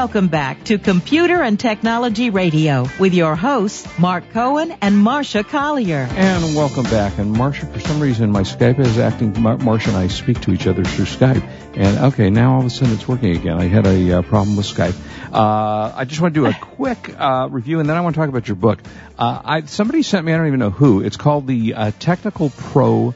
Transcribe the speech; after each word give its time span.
Welcome 0.00 0.28
back 0.28 0.64
to 0.64 0.78
Computer 0.78 1.42
and 1.42 1.60
Technology 1.60 2.30
Radio 2.30 2.88
with 2.98 3.12
your 3.12 3.36
hosts, 3.36 3.86
Mark 3.98 4.24
Cohen 4.30 4.74
and 4.80 4.96
Marsha 4.96 5.46
Collier. 5.46 6.08
And 6.12 6.56
welcome 6.56 6.84
back. 6.84 7.18
And 7.18 7.36
Marsha, 7.36 7.70
for 7.70 7.80
some 7.80 8.00
reason, 8.00 8.32
my 8.32 8.40
Skype 8.40 8.78
is 8.78 8.96
acting. 8.96 9.38
Mar- 9.42 9.58
Marsha 9.58 9.88
and 9.88 9.98
I 9.98 10.06
speak 10.06 10.40
to 10.40 10.52
each 10.52 10.66
other 10.66 10.84
through 10.84 11.04
Skype. 11.04 11.46
And 11.76 11.98
okay, 12.14 12.30
now 12.30 12.54
all 12.54 12.60
of 12.60 12.64
a 12.64 12.70
sudden 12.70 12.94
it's 12.94 13.06
working 13.06 13.36
again. 13.36 13.60
I 13.60 13.64
had 13.64 13.86
a 13.86 14.12
uh, 14.12 14.22
problem 14.22 14.56
with 14.56 14.64
Skype. 14.64 14.96
Uh, 15.34 15.92
I 15.94 16.06
just 16.06 16.18
want 16.22 16.32
to 16.32 16.40
do 16.40 16.46
a 16.46 16.54
quick 16.62 17.14
uh, 17.20 17.48
review, 17.50 17.78
and 17.78 17.86
then 17.86 17.98
I 17.98 18.00
want 18.00 18.14
to 18.14 18.20
talk 18.22 18.30
about 18.30 18.48
your 18.48 18.56
book. 18.56 18.80
Uh, 19.18 19.42
I, 19.44 19.60
somebody 19.66 20.02
sent 20.02 20.24
me. 20.24 20.32
I 20.32 20.38
don't 20.38 20.46
even 20.46 20.60
know 20.60 20.70
who. 20.70 21.02
It's 21.02 21.18
called 21.18 21.46
the 21.46 21.74
uh, 21.74 21.90
Technical 21.98 22.48
Pro 22.48 23.14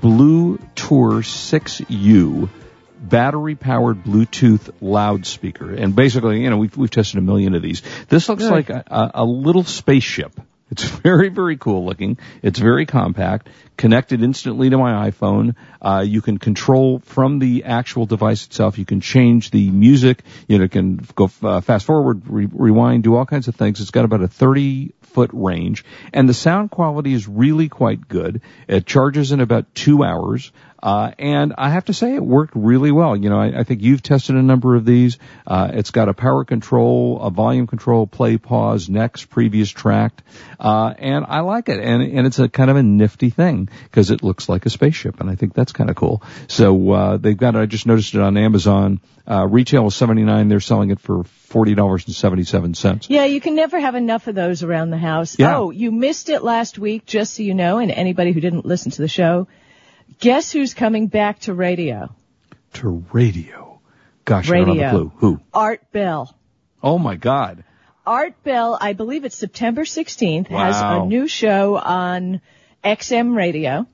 Blue 0.00 0.58
Tour 0.74 1.22
6U 1.22 2.48
battery 3.08 3.54
powered 3.54 4.04
Bluetooth 4.04 4.70
loudspeaker. 4.80 5.72
And 5.72 5.94
basically, 5.94 6.42
you 6.42 6.50
know, 6.50 6.56
we've, 6.56 6.76
we've 6.76 6.90
tested 6.90 7.18
a 7.18 7.22
million 7.22 7.54
of 7.54 7.62
these. 7.62 7.82
This 8.08 8.28
looks 8.28 8.42
Good. 8.42 8.52
like 8.52 8.70
a, 8.70 9.10
a, 9.14 9.24
little 9.24 9.64
spaceship. 9.64 10.32
It's 10.70 10.82
very, 11.02 11.28
very 11.28 11.56
cool 11.56 11.84
looking. 11.84 12.18
It's 12.42 12.58
very 12.58 12.86
compact, 12.86 13.48
connected 13.76 14.22
instantly 14.22 14.70
to 14.70 14.78
my 14.78 15.10
iPhone. 15.10 15.54
Uh, 15.80 16.04
you 16.06 16.20
can 16.20 16.38
control 16.38 16.98
from 17.00 17.38
the 17.38 17.64
actual 17.64 18.06
device 18.06 18.46
itself. 18.46 18.78
You 18.78 18.84
can 18.84 19.00
change 19.00 19.50
the 19.50 19.70
music. 19.70 20.22
You 20.48 20.58
know, 20.58 20.64
it 20.64 20.72
can 20.72 20.96
go 21.14 21.30
uh, 21.42 21.60
fast 21.60 21.86
forward, 21.86 22.22
re- 22.26 22.48
rewind, 22.50 23.04
do 23.04 23.14
all 23.16 23.26
kinds 23.26 23.48
of 23.48 23.54
things. 23.54 23.80
It's 23.80 23.90
got 23.90 24.04
about 24.04 24.22
a 24.22 24.28
30 24.28 24.92
foot 25.16 25.30
range 25.32 25.82
and 26.12 26.28
the 26.28 26.34
sound 26.34 26.70
quality 26.70 27.14
is 27.14 27.26
really 27.26 27.70
quite 27.70 28.06
good. 28.06 28.42
It 28.68 28.84
charges 28.84 29.32
in 29.32 29.40
about 29.40 29.74
two 29.74 30.04
hours. 30.04 30.52
Uh, 30.86 31.10
and 31.18 31.52
I 31.58 31.70
have 31.70 31.86
to 31.86 31.92
say 31.92 32.14
it 32.14 32.24
worked 32.24 32.52
really 32.54 32.92
well. 32.92 33.16
You 33.16 33.28
know, 33.28 33.40
I, 33.40 33.58
I 33.58 33.64
think 33.64 33.82
you've 33.82 34.04
tested 34.04 34.36
a 34.36 34.42
number 34.42 34.76
of 34.76 34.84
these. 34.84 35.18
Uh, 35.44 35.68
it's 35.72 35.90
got 35.90 36.08
a 36.08 36.14
power 36.14 36.44
control, 36.44 37.20
a 37.20 37.28
volume 37.28 37.66
control, 37.66 38.06
play, 38.06 38.38
pause, 38.38 38.88
next, 38.88 39.24
previous 39.24 39.68
tracked. 39.68 40.22
Uh, 40.60 40.94
and 40.96 41.26
I 41.26 41.40
like 41.40 41.68
it. 41.68 41.80
And, 41.80 42.04
and 42.04 42.24
it's 42.24 42.38
a 42.38 42.48
kind 42.48 42.70
of 42.70 42.76
a 42.76 42.84
nifty 42.84 43.30
thing 43.30 43.68
because 43.82 44.12
it 44.12 44.22
looks 44.22 44.48
like 44.48 44.64
a 44.64 44.70
spaceship. 44.70 45.18
And 45.18 45.28
I 45.28 45.34
think 45.34 45.54
that's 45.54 45.72
kind 45.72 45.90
of 45.90 45.96
cool. 45.96 46.22
So, 46.46 46.92
uh, 46.92 47.16
they've 47.16 47.36
got, 47.36 47.56
it. 47.56 47.58
I 47.58 47.66
just 47.66 47.86
noticed 47.86 48.14
it 48.14 48.20
on 48.20 48.36
Amazon. 48.36 49.00
Uh, 49.28 49.44
retail 49.44 49.82
was 49.82 49.96
79. 49.96 50.48
They're 50.48 50.60
selling 50.60 50.92
it 50.92 51.00
for 51.00 51.24
$40.77. 51.24 53.06
Yeah, 53.08 53.24
you 53.24 53.40
can 53.40 53.56
never 53.56 53.80
have 53.80 53.96
enough 53.96 54.28
of 54.28 54.36
those 54.36 54.62
around 54.62 54.90
the 54.90 54.98
house. 54.98 55.36
Yeah. 55.36 55.56
Oh, 55.56 55.72
you 55.72 55.90
missed 55.90 56.28
it 56.28 56.44
last 56.44 56.78
week, 56.78 57.06
just 57.06 57.34
so 57.34 57.42
you 57.42 57.54
know, 57.54 57.78
and 57.78 57.90
anybody 57.90 58.30
who 58.30 58.40
didn't 58.40 58.64
listen 58.64 58.92
to 58.92 59.02
the 59.02 59.08
show. 59.08 59.48
Guess 60.18 60.52
who's 60.52 60.74
coming 60.74 61.06
back 61.08 61.40
to 61.40 61.54
radio? 61.54 62.14
To 62.74 63.04
radio. 63.12 63.80
Gosh, 64.24 64.50
I 64.50 64.56
don't 64.58 64.68
have 64.68 64.68
a 64.68 64.80
Radio. 64.80 64.90
clue. 64.90 65.12
Who? 65.18 65.40
Art 65.52 65.82
Bell. 65.92 66.34
Oh 66.82 66.98
my 66.98 67.16
God. 67.16 67.64
Art 68.06 68.42
Bell, 68.44 68.78
I 68.80 68.92
believe 68.92 69.24
it's 69.24 69.36
September 69.36 69.82
16th, 69.82 70.48
has 70.48 70.80
a 70.80 71.04
new 71.04 71.26
show 71.26 71.76
on 71.76 72.40
XM 72.84 73.36
radio. 73.36 73.86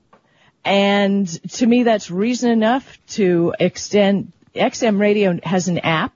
And 0.63 1.27
to 1.53 1.65
me, 1.65 1.83
that's 1.83 2.09
reason 2.11 2.51
enough 2.51 2.97
to 3.09 3.53
extend, 3.59 4.31
XM 4.55 4.99
radio 4.99 5.39
has 5.43 5.67
an 5.67 5.79
app. 5.79 6.13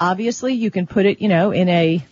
Obviously, 0.00 0.54
you 0.54 0.70
can 0.70 0.86
put 0.86 1.06
it, 1.06 1.20
you 1.20 1.28
know, 1.28 1.50
in 1.50 1.68
a, 1.68 2.04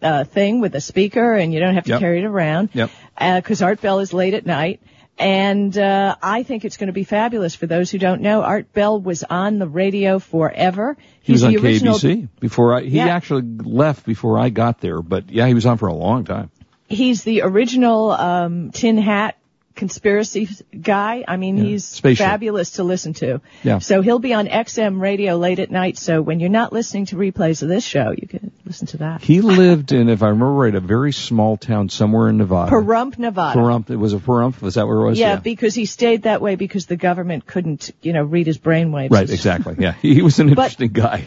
uh, 0.00 0.24
thing 0.24 0.60
with 0.60 0.74
a 0.74 0.80
speaker 0.80 1.34
and 1.34 1.52
you 1.52 1.60
don't 1.60 1.74
have 1.74 1.84
to 1.84 1.90
Yep. 1.90 2.00
carry 2.00 2.18
it 2.20 2.24
around. 2.24 2.70
Yep. 2.72 2.90
Uh 3.18 3.40
'cause 3.40 3.58
cause 3.58 3.62
Art 3.62 3.80
Bell 3.80 3.98
is 3.98 4.12
late 4.12 4.34
at 4.34 4.46
night. 4.46 4.80
And, 5.18 5.76
uh, 5.76 6.16
I 6.22 6.42
think 6.42 6.64
it's 6.64 6.76
going 6.76 6.88
to 6.88 6.92
be 6.92 7.04
fabulous 7.04 7.54
for 7.54 7.66
those 7.66 7.90
who 7.90 7.98
don't 7.98 8.22
know. 8.22 8.42
Art 8.42 8.72
Bell 8.72 9.00
was 9.00 9.22
on 9.22 9.58
the 9.58 9.68
radio 9.68 10.18
forever. 10.18 10.96
He 11.20 11.32
was 11.32 11.42
He's 11.42 11.46
on 11.46 11.52
the 11.52 11.58
original 11.68 11.94
KBC 11.98 12.28
before 12.40 12.74
I, 12.76 12.82
he 12.82 12.96
Yeah. 12.96 13.14
actually 13.14 13.42
left 13.42 14.04
before 14.06 14.38
I 14.38 14.48
got 14.48 14.80
there, 14.80 15.00
but 15.02 15.30
yeah, 15.30 15.46
he 15.46 15.54
was 15.54 15.66
on 15.66 15.78
for 15.78 15.86
a 15.88 15.94
long 15.94 16.24
time. 16.24 16.50
he's 16.88 17.24
the 17.24 17.42
original 17.42 18.10
um, 18.10 18.70
tin 18.72 18.98
hat 18.98 19.36
conspiracy 19.74 20.48
guy. 20.80 21.24
I 21.26 21.36
mean, 21.36 21.56
Yeah. 21.56 21.64
he's 21.64 21.98
fabulous 21.98 22.72
to 22.72 22.84
listen 22.84 23.14
to. 23.14 23.40
Yeah. 23.62 23.78
So 23.78 24.02
he'll 24.02 24.18
be 24.18 24.32
on 24.34 24.46
XM 24.46 25.00
radio 25.00 25.36
late 25.36 25.58
at 25.58 25.70
night. 25.70 25.98
So 25.98 26.20
when 26.22 26.40
you're 26.40 26.48
not 26.50 26.72
listening 26.72 27.06
to 27.06 27.16
replays 27.16 27.62
of 27.62 27.68
this 27.68 27.84
show, 27.84 28.14
you 28.16 28.28
can 28.28 28.50
listen 28.64 28.86
to 28.88 28.96
that. 28.98 29.22
He 29.22 29.40
lived 29.40 29.92
in, 29.92 30.08
if 30.08 30.22
I 30.22 30.28
remember 30.28 30.52
right, 30.52 30.74
a 30.74 30.80
very 30.80 31.12
small 31.12 31.56
town 31.56 31.88
somewhere 31.88 32.28
in 32.28 32.38
Nevada. 32.38 32.70
Pahrump, 32.70 33.18
Nevada. 33.18 33.58
Pahrump. 33.58 33.90
It 33.90 33.96
was 33.96 34.12
a 34.12 34.18
Pahrump. 34.18 34.60
Was 34.60 34.74
that 34.74 34.86
where 34.86 34.98
it 34.98 35.04
was? 35.10 35.18
Yeah, 35.18 35.36
because 35.36 35.74
he 35.74 35.86
stayed 35.86 36.22
that 36.22 36.40
way 36.40 36.56
because 36.56 36.86
the 36.86 36.96
government 36.96 37.46
couldn't, 37.46 37.90
you 38.02 38.12
know, 38.12 38.22
read 38.22 38.46
his 38.46 38.58
brainwaves. 38.58 39.10
right, 39.10 39.28
exactly. 39.28 39.76
Yeah, 39.78 39.92
he 39.92 40.22
was 40.22 40.38
an 40.38 40.48
interesting 40.48 40.92
guy. 40.92 41.26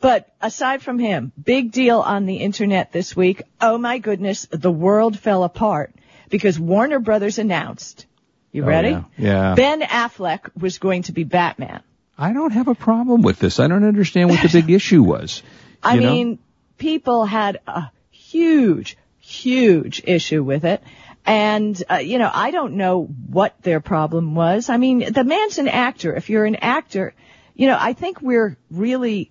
But 0.00 0.32
aside 0.40 0.80
from 0.80 0.98
him, 0.98 1.30
big 1.42 1.72
deal 1.72 2.00
on 2.00 2.24
the 2.24 2.36
internet 2.36 2.90
this 2.90 3.14
week. 3.14 3.42
Oh 3.60 3.76
my 3.76 3.98
goodness, 3.98 4.46
the 4.50 4.70
world 4.70 5.18
fell 5.18 5.44
apart 5.44 5.94
because 6.30 6.58
Warner 6.58 6.98
Brothers 7.00 7.38
announced. 7.38 8.06
You 8.52 8.64
Oh, 8.64 8.66
ready? 8.66 8.90
yeah. 8.90 9.04
Yeah. 9.16 9.54
Ben 9.54 9.80
Affleck 9.82 10.50
was 10.60 10.78
going 10.78 11.02
to 11.02 11.12
be 11.12 11.24
Batman. 11.24 11.82
I 12.18 12.32
don't 12.32 12.52
have 12.52 12.68
a 12.68 12.74
problem 12.74 13.22
with 13.22 13.38
this. 13.38 13.60
I 13.60 13.68
don't 13.68 13.84
understand 13.84 14.28
what 14.30 14.42
the 14.42 14.48
big 14.48 14.70
issue 14.80 15.02
was. 15.02 15.42
I 15.82 15.96
know? 15.96 16.10
mean, 16.12 16.38
people 16.76 17.24
had 17.24 17.58
a 17.66 17.90
huge, 18.10 18.96
huge 19.20 20.02
issue 20.04 20.42
with 20.42 20.64
it. 20.64 20.82
And, 21.24 21.80
uh, 21.90 21.96
you 21.96 22.18
know, 22.18 22.30
I 22.32 22.50
don't 22.50 22.74
know 22.74 23.04
what 23.04 23.54
their 23.62 23.80
problem 23.80 24.34
was. 24.34 24.68
I 24.68 24.78
mean, 24.78 25.12
the 25.12 25.24
man's 25.24 25.58
an 25.58 25.68
actor. 25.68 26.14
If 26.14 26.28
you're 26.30 26.44
an 26.44 26.56
actor, 26.56 27.14
you 27.54 27.66
know, 27.68 27.76
I 27.78 27.92
think 27.92 28.20
we're 28.20 28.56
really, 28.70 29.30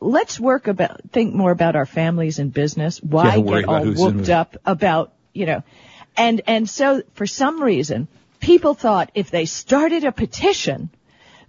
let's 0.00 0.38
work 0.38 0.68
about, 0.68 1.00
think 1.12 1.34
more 1.34 1.52
about 1.52 1.74
our 1.74 1.86
families 1.86 2.38
and 2.38 2.52
business. 2.52 3.02
Why 3.02 3.36
Yeah, 3.36 3.60
get 3.60 3.68
all 3.68 3.84
whooped 3.84 4.28
up 4.28 4.56
about, 4.66 5.14
you 5.32 5.46
know, 5.46 5.62
and, 6.16 6.42
and 6.46 6.68
so 6.68 7.02
for 7.14 7.26
some 7.26 7.62
reason, 7.62 8.08
people 8.40 8.74
thought 8.74 9.10
if 9.14 9.30
they 9.30 9.44
started 9.44 10.04
a 10.04 10.12
petition, 10.12 10.90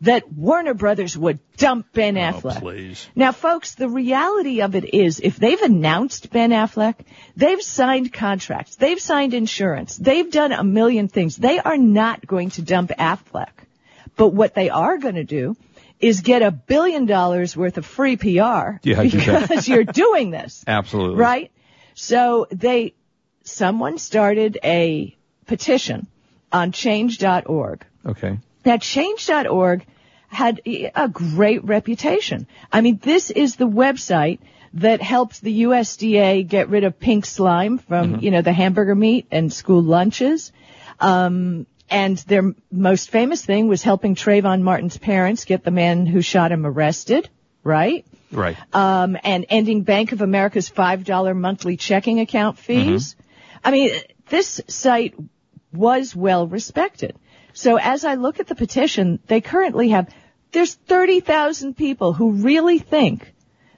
that 0.01 0.31
Warner 0.31 0.73
Brothers 0.73 1.17
would 1.17 1.39
dump 1.57 1.91
Ben 1.93 2.17
oh, 2.17 2.21
Affleck. 2.21 2.57
Oh, 2.57 2.59
please. 2.59 3.07
Now, 3.15 3.31
folks, 3.31 3.75
the 3.75 3.89
reality 3.89 4.61
of 4.61 4.75
it 4.75 4.93
is 4.93 5.19
if 5.19 5.37
they've 5.37 5.61
announced 5.61 6.29
Ben 6.29 6.51
Affleck, 6.51 6.95
they've 7.35 7.61
signed 7.61 8.13
contracts, 8.13 8.75
they've 8.75 8.99
signed 8.99 9.33
insurance, 9.33 9.97
they've 9.97 10.29
done 10.31 10.51
a 10.51 10.63
million 10.63 11.07
things. 11.07 11.35
They 11.35 11.59
are 11.59 11.77
not 11.77 12.25
going 12.25 12.51
to 12.51 12.61
dump 12.61 12.91
Affleck. 12.91 13.49
But 14.15 14.29
what 14.29 14.53
they 14.53 14.69
are 14.69 14.97
going 14.97 15.15
to 15.15 15.23
do 15.23 15.55
is 15.99 16.21
get 16.21 16.41
a 16.41 16.51
billion 16.51 17.05
dollars 17.05 17.57
worth 17.57 17.77
of 17.77 17.85
free 17.85 18.17
PR 18.17 18.77
Yeah, 18.83 19.03
do 19.03 19.09
because 19.09 19.67
you're 19.67 19.83
doing 19.83 20.31
this. 20.31 20.63
Absolutely. 20.67 21.17
Right? 21.17 21.51
So 21.95 22.47
they, 22.51 22.93
someone 23.47 23.97
started 23.97 24.59
a 24.63 25.15
petition 25.45 26.07
on 26.51 26.71
change.org. 26.71 27.85
Okay. 28.05 28.39
Now, 28.65 28.77
change.org 28.77 29.85
had 30.27 30.61
a 30.65 31.07
great 31.07 31.63
reputation. 31.63 32.47
I 32.71 32.81
mean, 32.81 32.99
this 33.01 33.31
is 33.31 33.55
the 33.55 33.67
website 33.67 34.39
that 34.73 35.01
helped 35.01 35.41
the 35.41 35.63
USDA 35.63 36.45
get 36.47 36.69
rid 36.69 36.83
of 36.83 36.99
pink 36.99 37.25
slime 37.25 37.77
from, 37.77 38.19
you 38.19 38.31
know, 38.31 38.41
the 38.41 38.51
hamburger 38.51 38.95
meat 38.95 39.27
and 39.31 39.51
school 39.51 39.81
lunches. 39.81 40.51
Um, 40.99 41.65
and 41.89 42.17
their 42.17 42.53
most 42.69 43.09
famous 43.09 43.45
thing 43.45 43.69
was 43.69 43.81
helping 43.81 44.15
Trayvon 44.15 44.61
Martin's 44.61 44.97
parents 44.97 45.45
get 45.45 45.63
the 45.63 45.71
man 45.71 46.05
who 46.05 46.21
shot 46.21 46.51
him 46.51 46.65
arrested, 46.65 47.29
right? 47.63 48.05
Right. 48.29 48.57
um, 48.73 49.17
and 49.23 49.45
ending 49.47 49.83
Bank 49.83 50.11
of 50.11 50.21
America's 50.21 50.69
$5 50.69 51.35
monthly 51.37 51.77
checking 51.77 52.19
account 52.19 52.57
fees. 52.59 53.15
I 53.67 53.71
mean, 53.71 53.91
this 54.29 54.61
site 54.67 55.13
was 55.73 56.15
well 56.15 56.47
respected. 56.47 57.17
So 57.51 57.77
as 57.77 58.05
I 58.05 58.15
look 58.15 58.39
at 58.39 58.47
the 58.47 58.55
petition, 58.55 59.19
they 59.27 59.41
currently 59.41 59.89
have, 59.89 60.07
there's 60.53 60.73
30,000 60.73 61.75
people 61.75 62.13
who 62.13 62.31
really 62.31 62.79
think 62.79 63.33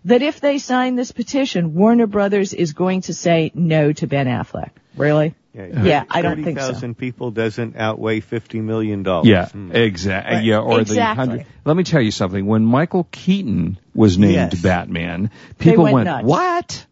that 0.06 0.22
if 0.22 0.42
they 0.42 0.60
sign 0.60 0.96
this 0.96 1.12
petition, 1.12 1.74
Warner 1.74 2.06
Brothers 2.06 2.54
is 2.54 2.74
going 2.74 3.02
to 3.02 3.16
say 3.16 3.52
no 3.56 3.92
to 3.94 4.06
Ben 4.06 4.28
Affleck. 4.28 4.70
Really? 4.96 5.34
Yeah, 5.54 6.04
I 6.12 6.22
don't 6.22 6.44
think 6.44 6.60
so. 6.60 6.68
30,000 6.68 6.96
people 6.96 7.32
doesn't 7.32 7.76
outweigh 7.76 8.22
$50 8.22 8.62
million. 8.62 9.04
Yeah, 9.24 9.48
Hmm. 9.48 9.72
exactly. 9.72 10.36
Right. 10.36 10.44
Yeah, 10.46 10.60
or 10.60 10.82
Exactly. 10.82 10.96
the 10.96 11.04
hundred. 11.16 11.46
Let 11.66 11.76
me 11.78 11.84
tell 11.84 12.02
you 12.02 12.12
something. 12.12 12.46
When 12.46 12.64
Michael 12.64 13.08
Keaton 13.12 13.80
was 13.96 14.20
named 14.20 14.54
Yes. 14.54 14.62
Batman, 14.62 15.32
people 15.58 15.86
went 15.86 16.08
went, 16.08 16.26
"What?" 16.26 16.86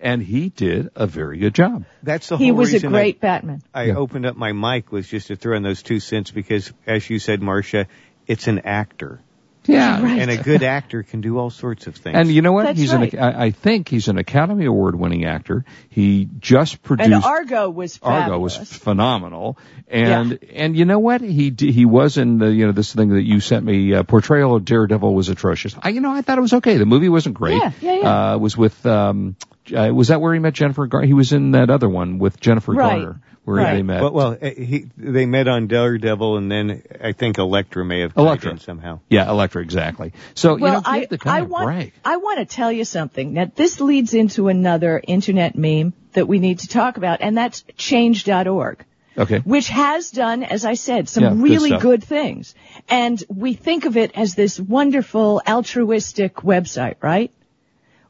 And 0.00 0.22
he 0.22 0.48
did 0.50 0.90
a 0.94 1.06
very 1.06 1.38
good 1.38 1.54
job. 1.54 1.84
That's 2.02 2.28
the 2.28 2.36
whole 2.36 2.44
He 2.44 2.50
whole 2.50 2.58
was 2.58 2.70
a 2.70 2.74
reason 2.74 2.94
I- 2.94 2.98
great 2.98 3.20
Batman. 3.20 3.62
I 3.74 3.84
Yeah. 3.84 3.94
opened 3.96 4.26
up 4.26 4.36
my 4.36 4.52
mic 4.52 4.92
was 4.92 5.08
just 5.08 5.26
to 5.28 5.36
throw 5.36 5.56
in 5.56 5.62
those 5.62 5.82
two 5.82 5.98
cents 6.00 6.30
because, 6.30 6.72
as 6.86 7.08
you 7.10 7.18
said, 7.18 7.40
Marsha, 7.40 7.86
it's 8.26 8.46
an 8.46 8.60
actor. 8.60 9.20
Yeah. 9.66 10.02
Right. 10.02 10.18
And 10.20 10.30
a 10.30 10.38
good 10.38 10.62
actor 10.62 11.02
can 11.02 11.20
do 11.20 11.36
all 11.36 11.50
sorts 11.50 11.86
of 11.88 11.96
things. 11.96 12.16
And 12.16 12.30
you 12.30 12.40
know 12.40 12.52
what? 12.52 12.62
That's 12.64 12.78
he's 12.78 12.94
right. 12.94 13.12
an 13.12 13.18
I 13.20 13.44
I 13.46 13.50
think 13.50 13.88
he's 13.88 14.08
an 14.08 14.16
Academy 14.16 14.64
Award 14.64 14.94
winning 14.94 15.26
actor. 15.26 15.64
He 15.90 16.26
just 16.38 16.82
produced 16.82 17.10
And 17.12 17.22
Argo 17.22 17.68
was 17.68 17.98
Argo 18.02 18.38
was 18.38 18.56
phenomenal, 18.56 19.58
and 19.86 20.38
and 20.54 20.74
you 20.74 20.86
know 20.86 20.98
what 21.00 21.20
he 21.20 21.52
he 21.58 21.84
was 21.84 22.16
in 22.16 22.38
the 22.38 22.50
you 22.50 22.64
know 22.66 22.72
this 22.72 22.94
thing 22.94 23.10
that 23.10 23.24
you 23.24 23.40
sent 23.40 23.62
me 23.64 23.92
uh, 23.92 24.04
portrayal 24.04 24.54
of 24.54 24.64
Daredevil 24.64 25.14
was 25.14 25.28
atrocious. 25.28 25.74
I 25.82 25.90
you 25.90 26.00
know 26.00 26.12
I 26.12 26.22
thought 26.22 26.38
it 26.38 26.42
was 26.42 26.54
okay. 26.54 26.78
The 26.78 26.86
movie 26.86 27.10
wasn't 27.10 27.34
great. 27.34 27.60
Yeah, 27.60 27.72
yeah, 27.82 27.94
yeah. 27.94 28.30
Uh, 28.32 28.34
it 28.36 28.40
was 28.40 28.56
with 28.56 28.86
um 28.86 29.36
uh, 29.72 29.92
was 29.94 30.08
that 30.08 30.20
where 30.20 30.34
he 30.34 30.40
met 30.40 30.54
Jennifer 30.54 30.86
Garner? 30.86 31.06
He 31.06 31.14
was 31.14 31.32
in 31.32 31.52
that 31.52 31.70
other 31.70 31.88
one 31.88 32.18
with 32.18 32.40
Jennifer 32.40 32.72
Right. 32.72 33.00
Garner 33.02 33.20
where 33.44 33.56
Right. 33.64 33.74
they 33.76 33.82
met. 33.82 34.02
well, 34.02 34.12
well 34.12 34.36
eh, 34.40 34.52
he, 34.52 34.86
they 34.98 35.24
met 35.24 35.48
on 35.48 35.68
Daredevil, 35.68 36.36
and 36.36 36.52
then 36.52 36.82
I 37.02 37.12
think 37.12 37.38
Elektra 37.38 37.82
may 37.82 38.00
have 38.00 38.12
Elektra. 38.14 38.50
in 38.52 38.58
somehow. 38.58 39.00
yeah, 39.08 39.30
Elektra, 39.30 39.62
exactly. 39.62 40.12
So 40.34 40.56
you 40.56 40.64
well, 40.64 40.72
know 40.74 40.80
give 40.80 40.86
I, 40.86 41.06
the 41.06 41.16
guy 41.16 41.36
I 41.36 41.40
a 41.40 41.44
want, 41.44 41.64
break. 41.64 41.94
I 42.04 42.16
want 42.18 42.40
to 42.40 42.44
tell 42.44 42.70
you 42.70 42.84
something. 42.84 43.32
Now, 43.32 43.50
this 43.54 43.80
leads 43.80 44.12
into 44.12 44.48
another 44.48 45.00
internet 45.02 45.56
meme 45.56 45.94
that 46.12 46.28
we 46.28 46.40
need 46.40 46.58
to 46.58 46.68
talk 46.68 46.98
about, 46.98 47.22
and 47.22 47.36
that's 47.38 47.64
change.org. 47.78 48.84
Okay. 49.16 49.38
which 49.40 49.68
has 49.68 50.12
done, 50.12 50.44
as 50.44 50.64
I 50.64 50.74
said, 50.74 51.08
some 51.08 51.24
Yeah, 51.24 51.32
really 51.34 51.70
stuff. 51.70 51.82
good 51.82 52.04
things. 52.04 52.54
And 52.88 53.20
we 53.28 53.54
think 53.54 53.84
of 53.84 53.96
it 53.96 54.12
as 54.14 54.36
this 54.36 54.60
wonderful 54.60 55.42
altruistic 55.48 56.36
website, 56.36 56.94
right? 57.02 57.32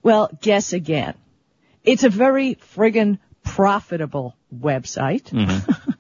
Well, 0.03 0.29
guess 0.43 0.75
again. 0.75 1.15
It's 1.85 2.05
a 2.05 2.11
very 2.11 2.57
friggin' 2.75 3.19
profitable 3.45 4.37
website. 4.55 5.25
Mm-hmm. 5.31 5.91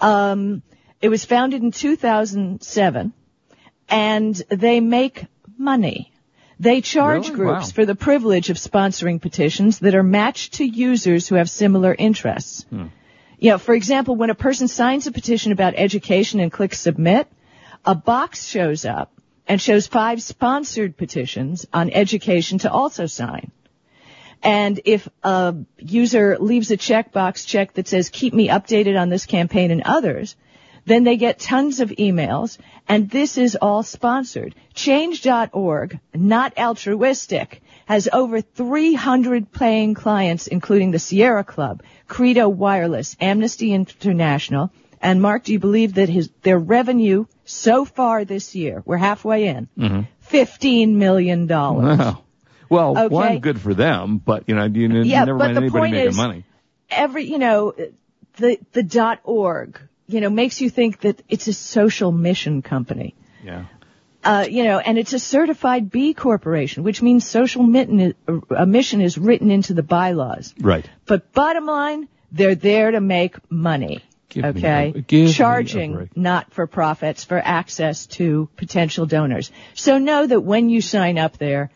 um, 0.04 0.62
it 1.00 1.08
was 1.08 1.24
founded 1.24 1.62
in 1.62 1.70
2007 1.70 3.12
and 3.88 4.34
they 4.48 4.80
make 4.80 5.26
money. 5.56 6.12
They 6.60 6.80
charge 6.80 7.28
Really? 7.28 7.36
groups 7.36 7.66
Wow. 7.68 7.74
for 7.74 7.86
the 7.86 7.94
privilege 7.94 8.50
of 8.50 8.56
sponsoring 8.56 9.20
petitions 9.20 9.78
that 9.80 9.94
are 9.94 10.02
matched 10.02 10.54
to 10.54 10.64
users 10.64 11.28
who 11.28 11.36
have 11.36 11.48
similar 11.48 11.94
interests. 11.96 12.66
You 13.40 13.50
know, 13.50 13.58
for 13.58 13.74
example, 13.74 14.16
when 14.16 14.30
a 14.30 14.34
person 14.34 14.66
signs 14.66 15.06
a 15.06 15.12
petition 15.12 15.52
about 15.52 15.74
education 15.76 16.40
and 16.40 16.50
clicks 16.50 16.80
submit, 16.80 17.28
a 17.84 17.94
box 17.94 18.44
shows 18.44 18.84
up 18.84 19.12
and 19.46 19.60
shows 19.60 19.86
five 19.86 20.20
sponsored 20.20 20.96
petitions 20.96 21.64
on 21.72 21.90
education 21.90 22.58
to 22.58 22.70
also 22.72 23.06
sign. 23.06 23.52
And 24.42 24.80
if 24.84 25.08
a 25.22 25.56
user 25.78 26.38
leaves 26.38 26.70
a 26.70 26.76
checkbox 26.76 27.46
check 27.46 27.74
that 27.74 27.88
says, 27.88 28.08
keep 28.08 28.32
me 28.34 28.48
updated 28.48 29.00
on 29.00 29.08
this 29.08 29.26
campaign 29.26 29.70
and 29.70 29.82
others, 29.82 30.36
then 30.86 31.04
they 31.04 31.16
get 31.16 31.38
tons 31.38 31.80
of 31.80 31.90
emails, 31.90 32.58
and 32.88 33.10
this 33.10 33.36
is 33.36 33.56
all 33.60 33.82
sponsored. 33.82 34.54
Change.org, 34.74 36.00
not 36.14 36.56
altruistic, 36.56 37.62
has 37.84 38.08
over 38.12 38.40
300 38.40 39.52
paying 39.52 39.94
clients, 39.94 40.46
including 40.46 40.90
the 40.90 40.98
Sierra 40.98 41.44
Club, 41.44 41.82
Credo 42.06 42.48
Wireless, 42.48 43.16
Amnesty 43.20 43.72
International, 43.72 44.70
and 45.00 45.22
Mark, 45.22 45.44
do 45.44 45.52
you 45.52 45.58
believe 45.58 45.94
that 45.94 46.08
his 46.08 46.30
their 46.42 46.58
revenue 46.58 47.26
so 47.44 47.84
far 47.84 48.24
this 48.24 48.54
year, 48.54 48.82
we're 48.84 48.96
halfway 48.96 49.46
in, 49.46 49.68
mm-hmm. 49.78 50.00
$15 50.34 50.94
million. 50.94 51.46
Wow. 51.46 52.24
Well, 52.68 52.98
Okay. 52.98 53.14
one 53.14 53.38
good 53.40 53.60
for 53.60 53.74
them, 53.74 54.18
but 54.18 54.44
you 54.48 54.54
know 54.54 54.64
you, 54.64 54.88
you 54.88 55.02
Yeah, 55.04 55.24
never 55.24 55.38
mind 55.38 55.56
anybody 55.56 55.90
making 55.92 56.08
is- 56.08 56.16
money. 56.16 56.44
every 56.90 57.24
you 57.24 57.38
know 57.38 57.74
the 58.36 58.58
the 58.72 58.82
dot 58.82 59.20
org 59.24 59.80
you 60.06 60.20
know 60.20 60.30
makes 60.30 60.60
you 60.60 60.70
think 60.70 61.00
that 61.00 61.22
it's 61.28 61.48
a 61.48 61.52
social 61.52 62.12
mission 62.12 62.62
company 62.62 63.14
Yeah. 63.44 63.64
uh, 64.24 64.46
you 64.48 64.64
know 64.64 64.78
and 64.78 64.96
it's 64.98 65.12
a 65.12 65.18
certified 65.18 65.90
b 65.90 66.14
corporation 66.14 66.82
which 66.82 67.02
means 67.02 67.26
social 67.26 67.62
mitten, 67.62 68.14
a 68.50 68.64
mission 68.66 69.00
is 69.02 69.18
written 69.18 69.50
into 69.50 69.74
the 69.74 69.82
bylaws 69.82 70.54
Right. 70.60 70.88
but 71.06 71.32
bottom 71.32 71.66
line 71.66 72.08
they're 72.32 72.54
there 72.54 72.90
to 72.92 73.00
make 73.00 73.36
money 73.50 74.02
Give 74.30 74.44
okay 74.44 74.92
a- 75.10 75.28
charging 75.32 76.08
not 76.16 76.52
for 76.54 76.66
profits 76.66 77.24
for 77.24 77.38
access 77.44 78.06
to 78.18 78.48
potential 78.56 79.04
donors 79.06 79.50
so 79.74 79.98
know 79.98 80.26
that 80.26 80.40
when 80.40 80.68
you 80.70 80.80
sign 80.80 81.18
up 81.18 81.36
there 81.38 81.70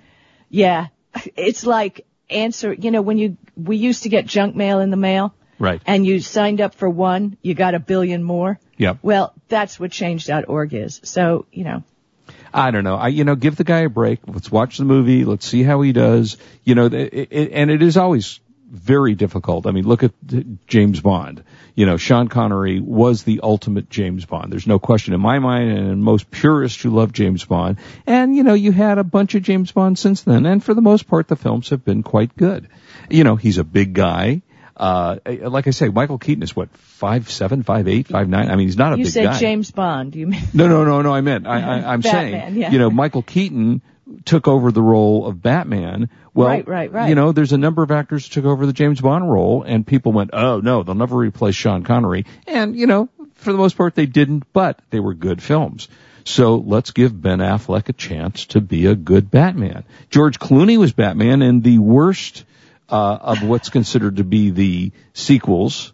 yeah 0.52 0.86
it's 1.34 1.66
like 1.66 2.06
answer 2.30 2.72
you 2.72 2.92
know 2.92 3.02
when 3.02 3.18
you 3.18 3.36
we 3.56 3.76
used 3.76 4.04
to 4.04 4.08
get 4.08 4.26
junk 4.26 4.54
mail 4.54 4.78
in 4.78 4.90
the 4.90 4.96
mail 4.96 5.34
Right. 5.58 5.80
and 5.86 6.04
you 6.04 6.18
signed 6.18 6.60
up 6.60 6.74
for 6.74 6.90
one, 6.90 7.36
you 7.40 7.54
got 7.54 7.76
a 7.76 7.78
billion 7.78 8.24
more. 8.24 8.58
Yep. 8.78 8.98
Well, 9.00 9.32
that's 9.46 9.78
what 9.78 9.92
change.org 9.92 10.74
is. 10.74 11.00
So, 11.04 11.46
you 11.52 11.62
know, 11.62 11.84
I 12.52 12.72
don't 12.72 12.82
know. 12.82 12.96
I, 12.96 13.08
you 13.08 13.22
know, 13.22 13.36
give 13.36 13.54
the 13.54 13.62
guy 13.62 13.80
a 13.80 13.88
break. 13.88 14.18
Let's 14.26 14.50
watch 14.50 14.78
the 14.78 14.84
movie. 14.84 15.24
Let's 15.24 15.46
see 15.46 15.62
how 15.62 15.80
he 15.82 15.92
does. 15.92 16.36
You 16.64 16.74
know, 16.74 16.86
it, 16.86 17.28
it, 17.30 17.52
and 17.52 17.70
it 17.70 17.80
is 17.80 17.96
always 17.96 18.40
very 18.72 19.14
difficult. 19.14 19.66
I 19.66 19.70
mean, 19.70 19.86
look 19.86 20.02
at 20.02 20.12
James 20.66 21.00
Bond. 21.00 21.44
You 21.74 21.84
know, 21.84 21.98
Sean 21.98 22.28
Connery 22.28 22.80
was 22.80 23.22
the 23.22 23.40
ultimate 23.42 23.90
James 23.90 24.24
Bond. 24.24 24.50
There's 24.50 24.66
no 24.66 24.78
question 24.78 25.12
in 25.12 25.20
my 25.20 25.38
mind 25.38 25.70
and 25.70 25.90
in 25.90 26.02
most 26.02 26.30
purists 26.30 26.82
who 26.82 26.88
love 26.88 27.12
James 27.12 27.44
Bond. 27.44 27.76
And, 28.06 28.34
you 28.34 28.42
know, 28.42 28.54
you 28.54 28.72
had 28.72 28.96
a 28.96 29.04
bunch 29.04 29.34
of 29.34 29.42
James 29.42 29.70
Bond 29.72 29.98
since 29.98 30.22
then. 30.22 30.46
And 30.46 30.64
for 30.64 30.72
the 30.72 30.80
most 30.80 31.06
part, 31.06 31.28
the 31.28 31.36
films 31.36 31.68
have 31.68 31.84
been 31.84 32.02
quite 32.02 32.34
good. 32.34 32.68
You 33.10 33.24
know, 33.24 33.36
he's 33.36 33.58
a 33.58 33.64
big 33.64 33.92
guy. 33.92 34.40
Uh, 34.74 35.18
like 35.26 35.66
I 35.66 35.70
say, 35.70 35.90
Michael 35.90 36.18
Keaton 36.18 36.42
is 36.42 36.56
what, 36.56 36.74
five 36.74 37.30
seven, 37.30 37.62
five 37.62 37.86
eight, 37.88 38.08
five 38.08 38.28
nine? 38.28 38.50
I 38.50 38.56
mean, 38.56 38.66
he's 38.66 38.78
not 38.78 38.94
a 38.94 38.98
you 38.98 39.04
big 39.04 39.12
said. 39.12 39.34
James 39.34 39.70
Bond. 39.70 40.16
You 40.16 40.28
mean, 40.28 40.42
No, 40.54 40.66
no, 40.66 40.84
no, 40.84 41.02
no. 41.02 41.12
I 41.12 41.20
meant 41.20 41.46
I, 41.46 41.60
I, 41.60 41.92
I'm 41.92 42.00
Batman, 42.02 42.32
saying, 42.32 42.56
yeah. 42.56 42.70
you 42.70 42.78
know, 42.78 42.90
Michael 42.90 43.22
Keaton 43.22 43.82
took 44.24 44.48
over 44.48 44.72
the 44.72 44.82
role 44.82 45.26
of 45.26 45.42
Batman. 45.42 46.10
Well, 46.34 46.48
Right, 46.48 46.66
right, 46.66 46.92
right. 46.92 47.08
You 47.08 47.14
know, 47.14 47.32
there's 47.32 47.52
a 47.52 47.58
number 47.58 47.82
of 47.82 47.90
actors 47.90 48.26
who 48.26 48.32
took 48.32 48.44
over 48.44 48.66
the 48.66 48.72
James 48.72 49.00
Bond 49.00 49.30
role, 49.30 49.62
and 49.62 49.86
people 49.86 50.12
went, 50.12 50.30
"Oh 50.32 50.60
no, 50.60 50.82
they'll 50.82 50.94
never 50.94 51.16
replace 51.16 51.54
Sean 51.54 51.82
Connery." 51.84 52.24
And 52.46 52.76
you 52.76 52.86
know, 52.86 53.08
for 53.34 53.52
the 53.52 53.58
most 53.58 53.76
part, 53.76 53.94
they 53.94 54.06
didn't, 54.06 54.44
but 54.52 54.80
they 54.90 55.00
were 55.00 55.14
good 55.14 55.42
films. 55.42 55.88
So 56.24 56.56
let's 56.56 56.92
give 56.92 57.20
Ben 57.20 57.40
Affleck 57.40 57.88
a 57.88 57.92
chance 57.92 58.46
to 58.46 58.60
be 58.60 58.86
a 58.86 58.94
good 58.94 59.30
Batman. 59.30 59.84
George 60.08 60.38
Clooney 60.38 60.78
was 60.78 60.92
Batman 60.92 61.42
in 61.42 61.62
the 61.62 61.78
worst 61.78 62.44
uh, 62.88 63.18
of 63.20 63.42
what's 63.42 63.70
considered 63.70 64.16
to 64.18 64.24
be 64.24 64.50
the 64.50 64.92
sequels, 65.14 65.92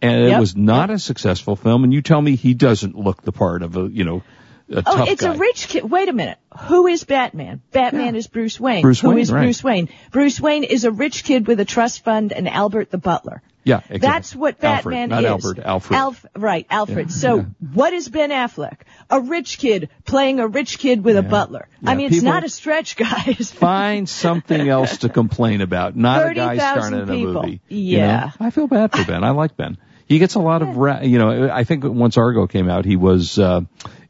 and 0.00 0.24
it 0.24 0.38
was 0.38 0.54
not 0.56 0.90
a 0.90 0.98
successful 0.98 1.56
film. 1.56 1.82
And 1.84 1.92
you 1.92 2.02
tell 2.02 2.20
me 2.22 2.36
he 2.36 2.54
doesn't 2.54 2.96
look 2.96 3.22
the 3.22 3.32
part 3.32 3.62
of 3.62 3.76
a 3.76 3.88
you 3.88 4.04
know 4.04 4.22
a 4.70 4.82
oh, 4.86 5.04
it's 5.08 5.22
guy. 5.22 5.34
a 5.34 5.36
rich 5.36 5.68
kid. 5.68 5.84
Wait 5.90 6.08
a 6.08 6.12
minute. 6.12 6.38
Who 6.62 6.86
is 6.86 7.04
Batman? 7.04 7.60
Batman 7.72 8.14
Yeah. 8.14 8.18
is 8.18 8.26
Bruce 8.28 8.58
Wayne. 8.58 8.82
Bruce 8.82 9.00
Who 9.00 9.10
Wayne, 9.10 9.18
is 9.18 9.32
right. 9.32 9.42
Bruce 9.42 9.62
Wayne? 9.64 9.88
Bruce 10.10 10.40
Wayne 10.40 10.64
is 10.64 10.84
a 10.84 10.90
rich 10.90 11.24
kid 11.24 11.46
with 11.46 11.60
a 11.60 11.64
trust 11.64 12.04
fund 12.04 12.32
and 12.32 12.48
Albert 12.48 12.90
the 12.90 12.98
butler. 12.98 13.42
yeah, 13.64 13.78
exactly. 13.78 13.98
That's 13.98 14.36
what 14.36 14.64
Alfred, 14.64 14.92
Batman 14.94 15.08
not 15.10 15.24
is. 15.24 15.30
Albert, 15.30 15.58
Alfred. 15.64 15.96
Alf, 15.98 16.26
right, 16.36 16.66
Alfred. 16.70 17.10
So 17.12 17.42
what 17.72 17.92
is 17.92 18.08
Ben 18.08 18.30
Affleck? 18.30 18.78
A 19.10 19.20
rich 19.20 19.58
kid 19.58 19.88
playing 20.04 20.40
a 20.40 20.46
rich 20.46 20.78
kid 20.78 21.04
with 21.04 21.16
a 21.16 21.22
butler. 21.22 21.68
I 21.84 21.90
Yeah, 21.92 21.96
mean, 21.96 22.12
it's 22.12 22.22
not 22.22 22.44
a 22.44 22.48
stretch, 22.48 22.96
guys. 23.04 23.50
Find 23.52 24.08
something 24.08 24.68
else 24.68 24.98
to 24.98 25.08
complain 25.08 25.60
about, 25.60 25.96
not 25.96 26.30
a 26.30 26.34
guy 26.34 26.56
30,000 26.56 26.82
starring 26.82 27.02
in 27.02 27.08
a 27.08 27.32
movie. 27.32 27.60
you 27.68 27.98
Yeah. 27.98 28.20
know? 28.40 28.46
I 28.46 28.50
feel 28.50 28.66
bad 28.66 28.92
for 28.92 29.04
Ben. 29.04 29.24
I 29.24 29.30
like 29.30 29.56
Ben. 29.56 29.76
He 30.06 30.18
gets 30.18 30.34
a 30.34 30.40
lot 30.40 30.60
of, 30.60 30.76
ra- 30.76 31.00
you 31.00 31.18
know, 31.18 31.48
I 31.50 31.64
think 31.64 31.82
once 31.84 32.18
Argo 32.18 32.46
came 32.46 32.68
out, 32.68 32.84
he 32.84 32.96
was, 32.96 33.38
uh, 33.38 33.62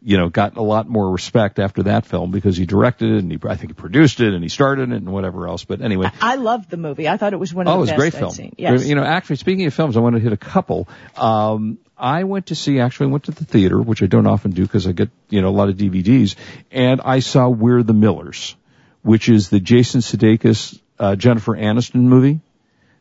you 0.06 0.18
know, 0.18 0.28
got 0.28 0.56
a 0.58 0.62
lot 0.62 0.86
more 0.86 1.10
respect 1.10 1.58
after 1.58 1.84
that 1.84 2.04
film 2.04 2.30
because 2.30 2.56
he 2.58 2.66
directed 2.66 3.10
it 3.10 3.18
and 3.22 3.32
he, 3.32 3.38
I 3.48 3.56
think 3.56 3.70
he 3.70 3.74
produced 3.74 4.20
it 4.20 4.34
and 4.34 4.42
he 4.42 4.50
started 4.50 4.90
it 4.90 4.96
and 4.96 5.10
whatever 5.10 5.48
else. 5.48 5.64
But 5.64 5.80
anyway, 5.80 6.10
I 6.20 6.34
loved 6.36 6.68
the 6.68 6.76
movie. 6.76 7.08
I 7.08 7.16
thought 7.16 7.32
it 7.32 7.38
was 7.38 7.54
one 7.54 7.66
of 7.66 7.74
Oh, 7.74 7.82
it 7.82 7.86
the 7.86 7.92
best 7.92 7.98
great 7.98 8.14
I'd 8.14 8.18
film. 8.18 8.30
seen. 8.32 8.54
Yes. 8.58 8.86
You 8.86 8.94
know, 8.96 9.02
actually, 9.04 9.36
speaking 9.36 9.64
of 9.66 9.72
films, 9.72 9.96
I 9.96 10.00
want 10.00 10.14
to 10.16 10.20
hit 10.20 10.32
a 10.32 10.36
couple. 10.36 10.88
Um, 11.16 11.78
I 11.96 12.24
went 12.24 12.46
to 12.46 12.54
see, 12.54 12.80
actually 12.80 13.06
went 13.12 13.24
to 13.24 13.30
the 13.30 13.44
theater, 13.46 13.80
which 13.80 14.02
I 14.02 14.06
don't 14.06 14.26
often 14.26 14.50
do 14.50 14.62
because 14.62 14.86
I 14.86 14.92
get, 14.92 15.08
you 15.30 15.40
know, 15.40 15.48
a 15.48 15.56
lot 15.56 15.68
of 15.70 15.76
DVDs, 15.76 16.34
and 16.70 17.00
I 17.00 17.20
saw 17.20 17.48
We're 17.48 17.82
the 17.82 17.94
Millers, 17.94 18.56
which 19.02 19.28
is 19.28 19.48
the 19.48 19.60
Jason 19.60 20.00
Sudeikis, 20.02 20.78
uh, 20.98 21.16
Jennifer 21.16 21.56
Aniston 21.56 22.02
movie. 22.02 22.40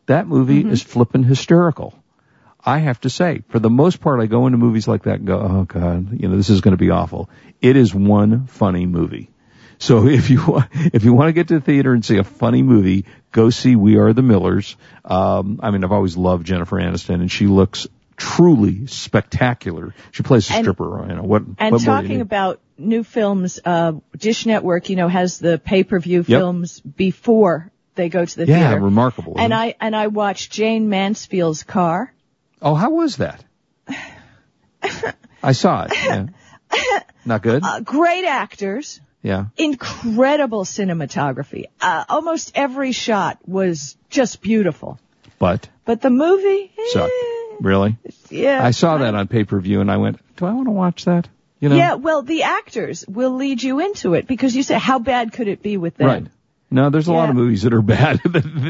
That 0.05 0.27
movie 0.27 0.61
Mm-hmm. 0.63 0.71
is 0.73 0.81
flippin' 0.83 1.23
hysterical. 1.23 1.93
I 2.65 2.79
have 2.79 3.01
to 3.01 3.09
say, 3.09 3.43
for 3.49 3.59
the 3.59 3.69
most 3.69 3.99
part, 3.99 4.21
I 4.21 4.25
go 4.25 4.45
into 4.45 4.57
movies 4.57 4.87
like 4.87 5.03
that 5.03 5.15
and 5.19 5.27
go, 5.27 5.39
oh 5.39 5.63
god, 5.65 6.19
you 6.19 6.27
know, 6.29 6.37
this 6.37 6.49
is 6.49 6.61
going 6.61 6.71
to 6.73 6.77
be 6.77 6.89
awful. 6.91 7.29
It 7.61 7.75
is 7.75 7.93
one 7.93 8.47
funny 8.47 8.85
movie. 8.85 9.29
So 9.79 10.07
if 10.19 10.29
you 10.29 10.61
if 10.93 11.03
you 11.03 11.13
want 11.13 11.27
to 11.29 11.33
get 11.33 11.49
to 11.49 11.55
the 11.55 11.61
theater 11.61 11.93
and 11.93 12.03
see 12.05 12.17
a 12.17 12.23
funny 12.23 12.61
movie, 12.63 13.05
go 13.31 13.49
see 13.49 13.75
We 13.75 13.97
Are 13.97 14.13
the 14.13 14.21
Millers. 14.21 14.77
Um, 15.03 15.59
I 15.61 15.71
mean, 15.71 15.83
I've 15.83 15.91
always 15.91 16.15
loved 16.15 16.45
Jennifer 16.47 16.77
Aniston, 16.77 17.15
and 17.15 17.31
she 17.31 17.47
looks 17.47 17.87
truly 18.15 18.87
spectacular. 18.87 19.93
She 20.11 20.23
plays 20.23 20.49
a 20.49 20.53
And- 20.55 20.63
stripper. 20.63 21.05
You 21.09 21.15
know 21.15 21.23
what? 21.23 21.41
And 21.57 21.57
what 21.57 21.69
more 21.71 21.79
do 21.79 21.83
you 21.83 21.85
talking 21.85 22.21
about 22.21 22.61
new 22.77 23.03
films, 23.03 23.59
uh, 23.65 23.93
Dish 24.17 24.45
Network, 24.45 24.89
you 24.89 24.95
know, 24.95 25.07
has 25.07 25.39
the 25.39 25.57
pay-per-view 25.57 26.19
Yep. 26.19 26.39
films 26.39 26.79
before 26.79 27.71
they 27.95 28.09
go 28.09 28.23
to 28.23 28.35
the 28.37 28.45
yeah, 28.47 28.69
theater. 28.69 28.81
remarkable. 28.83 29.33
And 29.37 29.51
it? 29.51 29.55
I 29.55 29.75
and 29.81 29.95
I 29.95 30.07
watched 30.07 30.51
Jayne 30.51 30.87
Mansfield's 30.89 31.63
Car. 31.63 32.12
Oh, 32.63 32.75
how 32.75 32.91
was 32.91 33.17
that? 33.17 33.43
I 35.43 35.51
saw 35.51 35.85
it. 35.85 35.91
Yeah. 35.93 36.27
Not 37.25 37.43
good. 37.43 37.63
Uh, 37.63 37.81
great 37.81 38.25
actors. 38.25 38.99
Yeah. 39.21 39.45
Incredible 39.57 40.65
cinematography. 40.65 41.65
Uh, 41.79 42.03
almost 42.09 42.51
every 42.55 42.91
shot 42.91 43.37
was 43.45 43.95
just 44.09 44.41
beautiful. 44.41 44.99
But 45.39 45.69
But 45.85 46.01
the 46.01 46.09
movie, 46.09 46.71
eh, 46.77 46.89
sucked. 46.91 47.13
Really? 47.59 47.97
yeah. 48.29 48.63
I 48.63 48.71
saw 48.71 48.97
that 48.97 49.15
on 49.15 49.27
pay 49.27 49.43
per 49.43 49.59
view 49.59 49.81
and 49.81 49.91
I 49.91 49.97
went, 49.97 50.19
do 50.35 50.45
I 50.45 50.53
want 50.53 50.67
to 50.67 50.71
watch 50.71 51.05
that? 51.05 51.27
You 51.59 51.69
know? 51.69 51.75
Yeah, 51.77 51.93
well, 51.93 52.23
the 52.23 52.43
actors 52.43 53.05
will 53.07 53.35
lead 53.35 53.63
you 53.63 53.79
into 53.79 54.15
it 54.15 54.27
because 54.27 54.53
you 54.53 54.63
say, 54.63 54.77
how 54.77 54.99
bad 54.99 55.31
could 55.31 55.47
it 55.47 55.61
be 55.61 55.77
with 55.77 55.95
them? 55.95 56.07
Right. 56.07 56.27
No, 56.73 56.89
there's 56.89 57.07
a 57.07 57.13
lot 57.13 57.29
of 57.29 57.35
movies 57.35 57.61
that 57.61 57.73
are 57.73 57.81
bad, 57.93 58.19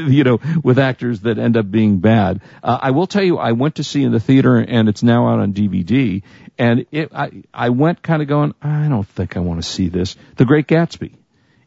you 0.08 0.24
know, 0.24 0.38
with 0.62 0.78
actors 0.78 1.20
that 1.20 1.38
end 1.38 1.56
up 1.56 1.70
being 1.70 2.00
bad. 2.00 2.42
Uh, 2.62 2.78
I 2.80 2.90
will 2.90 3.06
tell 3.06 3.24
you, 3.24 3.38
I 3.38 3.52
went 3.52 3.76
to 3.76 3.84
see 3.84 4.02
in 4.02 4.12
the 4.12 4.20
theater 4.20 4.58
and 4.58 4.90
it's 4.90 5.02
now 5.02 5.28
out 5.28 5.40
on 5.40 5.54
DVD 5.54 6.22
and 6.58 6.84
it, 6.92 7.12
I, 7.14 7.44
I 7.52 7.70
went 7.70 8.02
kind 8.02 8.20
of 8.20 8.28
going, 8.28 8.54
I 8.60 8.88
don't 8.88 9.08
think 9.08 9.38
I 9.38 9.40
want 9.40 9.62
to 9.62 9.68
see 9.68 9.88
this. 9.88 10.16
The 10.36 10.44
Great 10.44 10.66
Gatsby. 10.66 11.14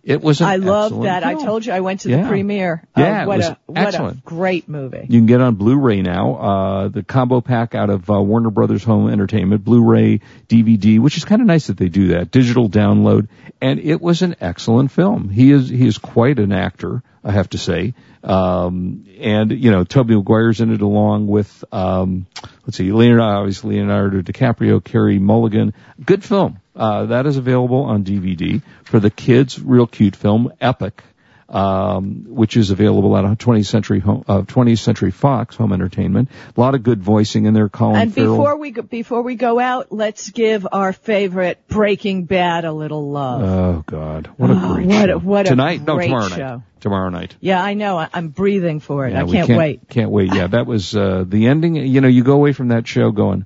It 0.07 0.21
was 0.21 0.39
an 0.39 0.47
I 0.47 0.55
love 0.55 1.03
that. 1.03 1.25
I 1.25 1.33
told 1.33 1.65
you 1.65 1.73
I 1.73 1.81
went 1.81 1.99
to 2.01 2.09
Yeah. 2.09 2.21
the 2.21 2.29
premiere. 2.29 2.81
Yeah, 2.95 3.19
oh, 3.19 3.23
it 3.23 3.27
what 3.27 3.37
was 3.37 3.47
a 3.47 3.57
what 3.65 3.93
a 3.93 4.17
great 4.23 4.69
movie. 4.69 5.05
You 5.09 5.19
can 5.19 5.25
get 5.25 5.41
on 5.41 5.55
Blu-ray 5.55 6.01
now, 6.01 6.35
uh, 6.35 6.87
the 6.87 7.03
combo 7.03 7.41
pack 7.41 7.75
out 7.75 7.89
of 7.89 8.09
uh, 8.09 8.21
Warner 8.21 8.49
Brothers 8.49 8.85
Home 8.85 9.09
Entertainment, 9.09 9.65
Blu-ray, 9.65 10.21
DVD, 10.47 10.99
which 10.99 11.17
is 11.17 11.25
kind 11.25 11.41
of 11.41 11.47
nice 11.47 11.67
that 11.67 11.75
they 11.75 11.89
do 11.89 12.07
that, 12.09 12.31
digital 12.31 12.69
download, 12.69 13.27
and 13.61 13.81
it 13.81 13.99
was 13.99 14.21
an 14.21 14.37
excellent 14.39 14.91
film. 14.91 15.27
He 15.27 15.51
is, 15.51 15.67
he 15.67 15.85
is 15.85 15.97
quite 15.97 16.39
an 16.39 16.53
actor, 16.53 17.03
I 17.21 17.33
have 17.33 17.49
to 17.49 17.57
say. 17.57 17.93
Um, 18.23 19.05
and, 19.19 19.51
you 19.51 19.71
know, 19.71 19.83
Tobey 19.83 20.15
Maguire's 20.15 20.61
in 20.61 20.73
it 20.73 20.81
along 20.81 21.27
with, 21.27 21.65
um, 21.73 22.27
let's 22.65 22.77
see, 22.77 22.93
Leonardo, 22.93 23.23
obviously 23.23 23.75
Leonardo 23.75 24.21
DiCaprio, 24.21 24.81
Carey 24.81 25.19
Mulligan. 25.19 25.73
Good 26.03 26.23
film. 26.23 26.59
Uh, 26.77 27.07
that 27.07 27.25
is 27.25 27.35
available 27.37 27.81
on 27.83 28.03
DVD 28.05 28.61
for 28.85 28.99
the 28.99 29.09
kids, 29.09 29.59
real 29.59 29.87
cute 29.87 30.15
film, 30.15 30.53
Epic 30.61 31.03
um, 31.49 32.25
which 32.27 32.57
is 32.57 32.71
available 32.71 33.15
at 33.15 33.23
20th 33.23 33.67
Century 33.67 33.99
Home, 33.99 34.23
uh, 34.27 34.41
20th 34.41 34.79
Century 34.79 35.11
Fox 35.11 35.55
Home 35.55 35.71
Entertainment. 35.71 36.29
A 36.55 36.59
lot 36.59 36.75
of 36.75 36.83
good 36.83 37.01
voicing 37.01 37.45
in 37.45 37.53
there. 37.53 37.69
Colin 37.69 38.01
And 38.01 38.13
Farrell. 38.13 38.35
before 38.35 38.57
we 38.57 38.71
go, 38.71 38.81
before 38.81 39.21
we 39.21 39.35
go 39.35 39.57
out, 39.57 39.91
let's 39.91 40.29
give 40.29 40.67
our 40.71 40.91
favorite 40.91 41.65
Breaking 41.69 42.25
Bad 42.25 42.65
a 42.65 42.73
little 42.73 43.09
love. 43.11 43.41
oh 43.43 43.83
God, 43.85 44.29
what 44.35 44.49
a 44.49 44.53
Oh, 44.55 44.73
great 44.75 44.87
what 44.87 44.95
a- 45.09 45.13
show! 45.13 45.19
what 45.19 45.45
a 45.45 45.49
Tonight? 45.49 45.81
no, 45.87 45.97
tomorrow 45.99 46.27
show. 46.27 46.35
night. 46.55 46.61
Tomorrow 46.81 47.09
night. 47.09 47.35
yeah, 47.39 47.63
I 47.63 47.73
know. 47.75 47.97
I, 47.97 48.09
I'm 48.13 48.27
breathing 48.27 48.79
for 48.81 49.07
it. 49.07 49.13
Yeah, 49.13 49.21
I 49.21 49.23
we 49.23 49.31
can't, 49.31 49.49
wait. 49.57 49.87
Can't 49.89 50.11
wait. 50.11 50.33
Yeah, 50.35 50.47
that 50.47 50.67
was 50.67 50.95
uh, 50.95 51.23
the 51.25 51.47
ending. 51.47 51.75
You 51.75 52.01
know, 52.01 52.07
you 52.09 52.23
go 52.25 52.33
away 52.33 52.51
from 52.51 52.67
that 52.67 52.85
show 52.87 53.11
going, 53.11 53.45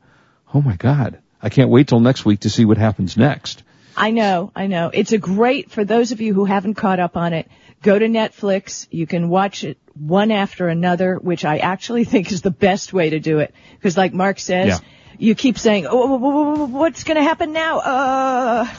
"Oh 0.53 0.61
my 0.61 0.75
God, 0.75 1.19
I 1.41 1.49
can't 1.49 1.69
wait 1.69 1.87
till 1.87 1.99
next 1.99 2.25
week 2.25 2.41
to 2.41 2.49
see 2.49 2.65
what 2.65 2.77
happens 2.77 3.17
next." 3.17 3.63
I 3.97 4.11
know, 4.11 4.51
I 4.55 4.67
know. 4.67 4.89
It's 4.93 5.11
a 5.11 5.17
great, 5.17 5.69
for 5.69 5.83
those 5.83 6.13
of 6.13 6.21
you 6.21 6.33
who 6.33 6.45
haven't 6.45 6.75
caught 6.75 6.99
up 7.01 7.17
on 7.17 7.33
it, 7.33 7.49
go 7.83 7.99
to 7.99 8.05
Netflix. 8.07 8.87
You 8.89 9.05
can 9.05 9.27
watch 9.27 9.65
it 9.65 9.77
one 9.99 10.31
after 10.31 10.69
another, 10.69 11.15
which 11.15 11.43
I 11.43 11.57
actually 11.57 12.03
think 12.11 12.31
is 12.31 12.41
the 12.41 12.51
best 12.51 12.93
way 12.93 13.09
to 13.09 13.19
do 13.19 13.39
it. 13.39 13.53
Because 13.75 13.97
like 13.97 14.13
Mark 14.13 14.39
says, 14.39 14.67
Yeah. 14.67 14.79
you 15.19 15.35
keep 15.35 15.57
saying, 15.59 15.87
oh, 15.89 16.67
what's 16.67 17.03
going 17.03 17.17
to 17.17 17.23
happen 17.23 17.51
now? 17.53 17.79
Uh. 17.79 18.67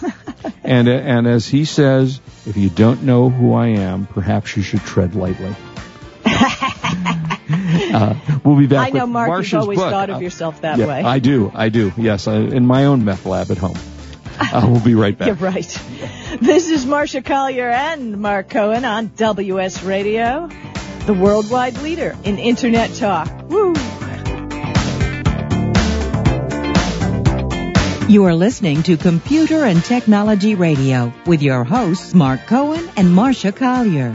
And 0.65 0.89
and 0.89 1.27
as 1.27 1.47
he 1.47 1.65
says, 1.65 2.21
if 2.47 2.57
you 2.57 2.69
don't 2.71 3.03
know 3.03 3.29
who 3.29 3.53
I 3.53 3.69
am, 3.69 4.07
perhaps 4.07 4.57
you 4.57 4.63
should 4.63 4.81
tread 4.81 5.15
lightly. 5.15 5.55
Uh, 7.93 8.15
we'll 8.45 8.57
be 8.57 8.67
back. 8.67 8.89
I 8.89 8.91
know, 8.91 9.05
with 9.05 9.11
Mark, 9.13 9.31
Marsha's 9.31 9.53
you've 9.53 9.61
always 9.63 9.79
book. 9.79 9.91
thought 9.91 10.11
of 10.11 10.17
Uh, 10.17 10.21
yourself 10.21 10.61
that 10.63 10.79
yeah, 10.79 10.87
way. 10.87 11.03
I 11.03 11.19
do. 11.19 11.51
I 11.55 11.69
do. 11.69 11.93
Yes, 11.97 12.27
I, 12.27 12.37
in 12.37 12.67
my 12.67 12.87
own 12.87 13.05
meth 13.05 13.27
lab 13.27 13.51
at 13.51 13.59
home. 13.59 13.77
Uh, 14.41 14.67
we'll 14.71 14.81
be 14.85 14.95
right 14.95 15.17
back. 15.17 15.27
You're 15.29 15.37
right. 15.37 15.67
This 16.41 16.71
is 16.71 16.87
Marsha 16.87 17.25
Collier 17.25 17.69
and 17.69 18.19
Mark 18.19 18.49
Cohen 18.49 18.85
on 18.85 19.11
WS 19.17 19.83
Radio, 19.85 20.49
the 21.07 21.15
worldwide 21.15 21.79
leader 21.83 22.17
in 22.25 22.39
Internet 22.39 22.95
talk. 22.95 23.29
Woo! 23.49 23.75
You 28.09 28.25
are 28.25 28.35
listening 28.35 28.83
to 28.85 28.97
Computer 28.99 29.65
and 29.65 29.83
Technology 29.83 30.55
Radio 30.55 31.13
with 31.25 31.41
your 31.41 31.65
hosts 31.65 32.13
Mark 32.13 32.45
Cohen 32.47 32.87
and 32.97 33.09
Marsha 33.09 33.55
Collier. 33.57 34.15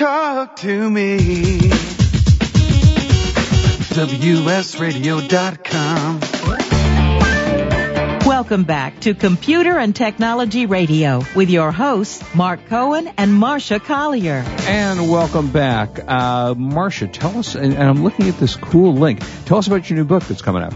Talk 0.00 0.56
to 0.56 0.88
me. 0.88 1.58
WSRadio.com. 3.92 6.20
Welcome 8.26 8.64
back 8.64 8.98
to 9.00 9.12
Computer 9.12 9.78
and 9.78 9.94
Technology 9.94 10.64
Radio 10.64 11.22
with 11.36 11.50
your 11.50 11.70
hosts, 11.70 12.24
Mark 12.34 12.64
Cohen 12.64 13.12
and 13.18 13.32
Marsha 13.32 13.78
Collier. 13.78 14.42
And 14.60 15.10
welcome 15.10 15.50
back. 15.50 15.98
Uh, 15.98 16.54
Marsha, 16.54 17.12
tell 17.12 17.36
us, 17.36 17.54
and, 17.54 17.74
and 17.74 17.82
I'm 17.82 18.02
looking 18.02 18.30
at 18.30 18.38
this 18.38 18.56
cool 18.56 18.94
link. 18.94 19.20
Tell 19.44 19.58
us 19.58 19.66
about 19.66 19.90
your 19.90 19.98
new 19.98 20.06
book 20.06 20.22
that's 20.22 20.40
coming 20.40 20.62
out. 20.62 20.74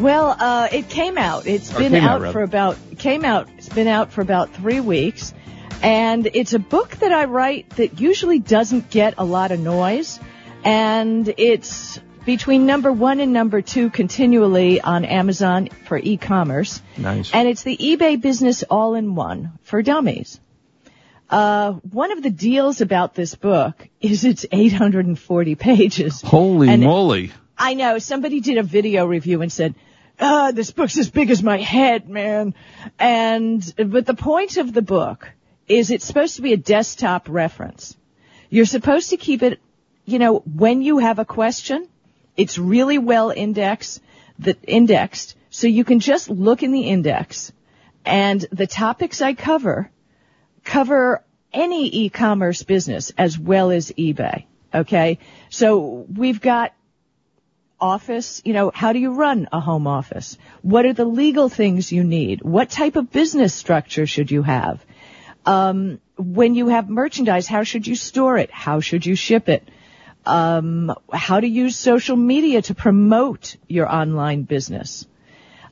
Well, 0.00 0.34
uh, 0.36 0.66
it 0.72 0.88
came 0.88 1.18
out. 1.18 1.46
It's 1.46 1.72
Or 1.72 1.78
been 1.78 1.94
out, 1.94 2.24
out, 2.24 2.32
for 2.32 2.42
about 2.42 2.76
came 2.98 3.24
out. 3.24 3.48
It's 3.58 3.68
been 3.68 3.86
out 3.86 4.10
for 4.10 4.22
about 4.22 4.52
three 4.54 4.80
weeks, 4.80 5.34
and 5.82 6.26
it's 6.34 6.52
a 6.52 6.58
book 6.58 6.90
that 6.96 7.12
I 7.12 7.24
write 7.24 7.70
that 7.76 8.00
usually 8.00 8.38
doesn't 8.38 8.90
get 8.90 9.14
a 9.18 9.24
lot 9.24 9.50
of 9.52 9.60
noise, 9.60 10.20
and 10.64 11.32
it's 11.36 11.98
between 12.26 12.66
number 12.66 12.92
one 12.92 13.20
and 13.20 13.32
number 13.32 13.62
two 13.62 13.88
continually 13.90 14.80
on 14.80 15.04
Amazon 15.04 15.68
for 15.88 15.96
e-commerce, 15.98 16.82
Nice. 16.98 17.30
and 17.32 17.48
it's 17.48 17.62
the 17.62 17.76
eBay 17.76 18.20
Business 18.20 18.62
All-in-One 18.62 19.52
for 19.62 19.82
Dummies. 19.82 20.38
Uh, 21.30 21.72
one 21.72 22.10
of 22.12 22.22
the 22.22 22.30
deals 22.30 22.80
about 22.80 23.14
this 23.14 23.34
book 23.36 23.88
is 24.00 24.24
it's 24.24 24.44
840 24.50 25.54
pages. 25.54 26.20
Holy 26.22 26.68
And- 26.68 26.82
moly. 26.82 27.30
I 27.56 27.74
know 27.74 27.98
somebody 27.98 28.40
did 28.40 28.56
a 28.58 28.62
video 28.62 29.04
review 29.06 29.42
and 29.42 29.52
said, 29.52 29.74
"Ah, 30.18 30.50
this 30.50 30.70
book's 30.70 30.96
as 30.98 31.10
big 31.10 31.30
as 31.30 31.42
my 31.42 31.58
head, 31.58 32.08
man." 32.08 32.54
And 32.98 33.62
but 33.76 34.06
the 34.06 34.14
point 34.14 34.56
of 34.56 34.72
the 34.72 34.80
book 34.82 35.28
is 35.70 35.90
it's 35.90 36.04
supposed 36.04 36.36
to 36.36 36.42
be 36.42 36.52
a 36.52 36.56
desktop 36.56 37.28
reference. 37.28 37.96
You're 38.48 38.66
supposed 38.66 39.10
to 39.10 39.16
keep 39.16 39.42
it, 39.42 39.60
you 40.04 40.18
know, 40.18 40.38
when 40.40 40.82
you 40.82 40.98
have 40.98 41.20
a 41.20 41.24
question, 41.24 41.88
it's 42.36 42.58
really 42.58 42.98
well 42.98 43.30
indexed, 43.30 44.00
the 44.38 44.56
indexed, 44.64 45.36
so 45.50 45.68
you 45.68 45.84
can 45.84 46.00
just 46.00 46.28
look 46.28 46.64
in 46.64 46.72
the 46.72 46.82
index 46.82 47.52
and 48.04 48.44
the 48.50 48.66
topics 48.66 49.22
I 49.22 49.34
cover 49.34 49.90
cover 50.64 51.22
any 51.52 51.88
e-commerce 51.88 52.62
business 52.62 53.12
as 53.16 53.38
well 53.38 53.70
as 53.70 53.92
eBay. 53.92 54.44
Okay. 54.74 55.18
So 55.50 56.06
we've 56.12 56.40
got 56.40 56.72
office, 57.80 58.42
you 58.44 58.52
know, 58.52 58.70
how 58.74 58.92
do 58.92 58.98
you 58.98 59.14
run 59.14 59.48
a 59.52 59.60
home 59.60 59.86
office? 59.86 60.36
What 60.62 60.84
are 60.84 60.92
the 60.92 61.04
legal 61.04 61.48
things 61.48 61.90
you 61.90 62.04
need? 62.04 62.42
What 62.42 62.70
type 62.70 62.96
of 62.96 63.10
business 63.10 63.54
structure 63.54 64.06
should 64.06 64.30
you 64.30 64.42
have? 64.42 64.84
Um, 65.46 66.00
when 66.16 66.54
you 66.54 66.68
have 66.68 66.88
merchandise, 66.88 67.46
how 67.46 67.64
should 67.64 67.86
you 67.86 67.94
store 67.94 68.36
it? 68.38 68.50
How 68.50 68.80
should 68.80 69.06
you 69.06 69.14
ship 69.14 69.48
it? 69.48 69.68
Um, 70.26 70.94
how 71.12 71.40
to 71.40 71.46
use 71.46 71.76
social 71.76 72.16
media 72.16 72.62
to 72.62 72.74
promote 72.74 73.56
your 73.66 73.90
online 73.90 74.42
business? 74.42 75.06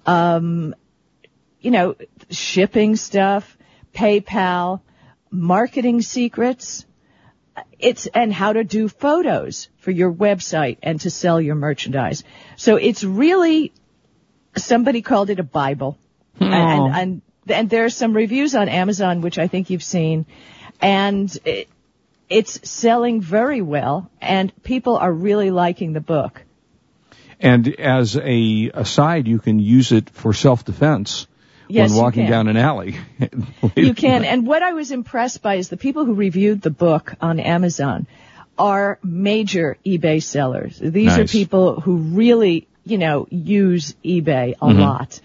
Um, 0.06 0.74
you 1.60 1.70
know, 1.70 1.96
shipping 2.30 2.96
stuff, 2.96 3.58
PayPal, 3.94 4.80
marketing 5.30 6.00
secrets, 6.02 6.86
it's 7.78 8.06
and 8.06 8.32
how 8.32 8.52
to 8.52 8.64
do 8.64 8.88
photos 8.88 9.68
for 9.78 9.90
your 9.90 10.12
website 10.12 10.78
and 10.82 11.00
to 11.00 11.10
sell 11.10 11.40
your 11.40 11.54
merchandise. 11.54 12.24
So 12.56 12.76
it's 12.76 13.04
really 13.04 13.72
somebody 14.56 15.02
called 15.02 15.30
it 15.30 15.38
a 15.40 15.44
Bible, 15.44 15.98
and, 16.40 16.94
and 16.94 17.22
and 17.50 17.68
there 17.70 17.84
are 17.84 17.90
some 17.90 18.14
reviews 18.14 18.54
on 18.54 18.68
Amazon 18.68 19.20
which 19.20 19.38
I 19.38 19.48
think 19.48 19.70
you've 19.70 19.82
seen, 19.82 20.26
and 20.80 21.36
it, 21.44 21.68
it's 22.28 22.68
selling 22.68 23.20
very 23.20 23.62
well, 23.62 24.10
and 24.20 24.52
people 24.62 24.96
are 24.96 25.12
really 25.12 25.50
liking 25.50 25.92
the 25.92 26.00
book. 26.00 26.42
And 27.40 27.68
as 27.80 28.16
a 28.16 28.70
aside, 28.74 29.28
you 29.28 29.38
can 29.38 29.58
use 29.58 29.92
it 29.92 30.10
for 30.10 30.32
self-defense 30.32 31.26
Yes, 31.68 31.90
when 31.90 32.02
walking 32.02 32.26
down 32.26 32.48
an 32.48 32.56
alley. 32.56 32.96
You 33.76 33.94
can, 33.94 34.24
and 34.24 34.46
what 34.46 34.62
I 34.62 34.72
was 34.72 34.90
impressed 34.90 35.42
by 35.42 35.56
is 35.56 35.68
the 35.68 35.76
people 35.76 36.04
who 36.04 36.14
reviewed 36.14 36.62
the 36.62 36.70
book 36.70 37.14
on 37.20 37.38
Amazon 37.40 38.06
are 38.58 38.98
major 39.04 39.76
eBay 39.86 40.22
sellers. 40.22 40.78
These 40.78 41.16
are 41.16 41.26
people 41.26 41.80
who 41.80 41.96
really, 41.96 42.66
you 42.84 42.98
know, 42.98 43.26
use 43.30 43.94
eBay 44.04 44.54
a 44.54 44.66
Mhm. 44.66 44.80
lot. 44.80 45.20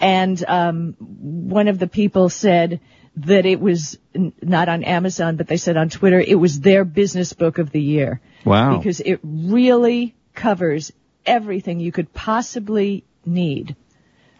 And 0.00 0.42
um, 0.46 0.94
one 0.98 1.68
of 1.68 1.78
the 1.78 1.88
people 1.88 2.28
said 2.28 2.80
that 3.16 3.46
it 3.46 3.60
was 3.60 3.98
n- 4.14 4.32
not 4.40 4.68
on 4.68 4.84
Amazon, 4.84 5.36
but 5.36 5.48
they 5.48 5.56
said 5.56 5.76
on 5.76 5.88
Twitter 5.88 6.20
it 6.20 6.36
was 6.36 6.60
their 6.60 6.84
business 6.84 7.32
book 7.32 7.58
of 7.58 7.70
the 7.70 7.80
year 7.82 8.20
Wow. 8.44 8.78
because 8.78 9.00
it 9.00 9.18
really 9.24 10.14
covers 10.34 10.92
everything 11.26 11.80
you 11.80 11.90
could 11.92 12.12
possibly 12.12 13.04
need 13.26 13.74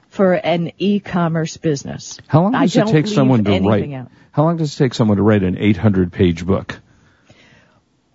for 0.09 0.35
an 0.35 0.73
e-commerce 0.79 1.57
business. 1.57 2.19
How 2.29 2.43
long 2.43 2.53
does 2.53 2.75
it 2.77 2.87
take 2.87 3.07
someone 3.09 3.45
to 3.45 3.61
write? 3.61 3.93
out. 3.93 4.11
How 4.31 4.45
long 4.45 4.57
does 4.57 4.75
it 4.75 4.79
take 4.79 4.95
someone 4.95 5.17
to 5.17 5.23
write 5.23 5.43
an 5.43 5.59
800 5.59 6.13
page 6.13 6.47
book? 6.47 6.81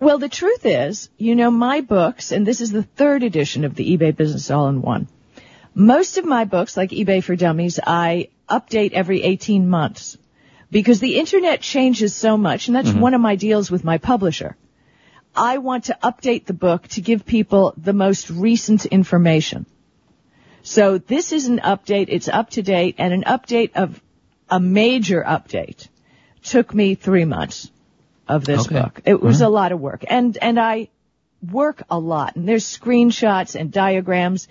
Well, 0.00 0.18
the 0.18 0.28
truth 0.28 0.66
is, 0.66 1.08
you 1.18 1.34
know, 1.36 1.50
my 1.50 1.80
books, 1.82 2.32
and 2.32 2.46
this 2.46 2.60
is 2.60 2.72
the 2.72 2.82
third 2.82 3.22
edition 3.22 3.64
of 3.64 3.74
the 3.74 3.96
eBay 3.96 4.14
Business 4.16 4.50
All-in-One. 4.50 5.08
Most 5.74 6.18
of 6.18 6.24
my 6.24 6.44
books, 6.44 6.76
like 6.76 6.90
eBay 6.90 7.22
for 7.22 7.34
Dummies, 7.36 7.80
I 7.84 8.28
update 8.48 8.92
every 8.92 9.22
18 9.22 9.68
months 9.68 10.16
because 10.70 11.00
the 11.00 11.18
internet 11.18 11.60
changes 11.60 12.14
so 12.14 12.36
much, 12.36 12.68
and 12.68 12.76
that's 12.76 12.88
Mm-hmm. 12.90 13.00
one 13.00 13.14
of 13.14 13.20
my 13.20 13.36
deals 13.36 13.70
with 13.70 13.84
my 13.84 13.98
publisher. 13.98 14.56
I 15.36 15.58
want 15.58 15.84
to 15.84 15.98
update 16.02 16.44
the 16.46 16.52
book 16.54 16.86
to 16.88 17.00
give 17.00 17.26
people 17.26 17.74
the 17.76 17.92
most 17.92 18.30
recent 18.30 18.86
information. 18.86 19.66
So 20.62 20.98
this 20.98 21.32
is 21.32 21.46
an 21.46 21.58
update, 21.58 22.06
it's 22.08 22.28
up 22.28 22.50
to 22.50 22.62
date, 22.62 22.94
and 22.98 23.12
an 23.12 23.24
update 23.24 23.72
of 23.74 24.00
a 24.48 24.60
major 24.60 25.22
update 25.26 25.88
took 26.42 26.72
me 26.72 26.94
three 26.94 27.24
months 27.24 27.70
of 28.28 28.44
this 28.44 28.66
Okay. 28.66 28.80
book. 28.80 29.00
It 29.04 29.20
was 29.20 29.42
All 29.42 29.48
a 29.50 29.52
lot 29.52 29.72
of 29.72 29.80
work. 29.80 30.04
And, 30.08 30.38
and 30.40 30.58
I 30.60 30.88
work 31.52 31.82
a 31.90 31.98
lot 31.98 32.36
and 32.36 32.48
there's 32.48 32.64
screenshots 32.64 33.58
and 33.58 33.70
diagrams 33.70 34.48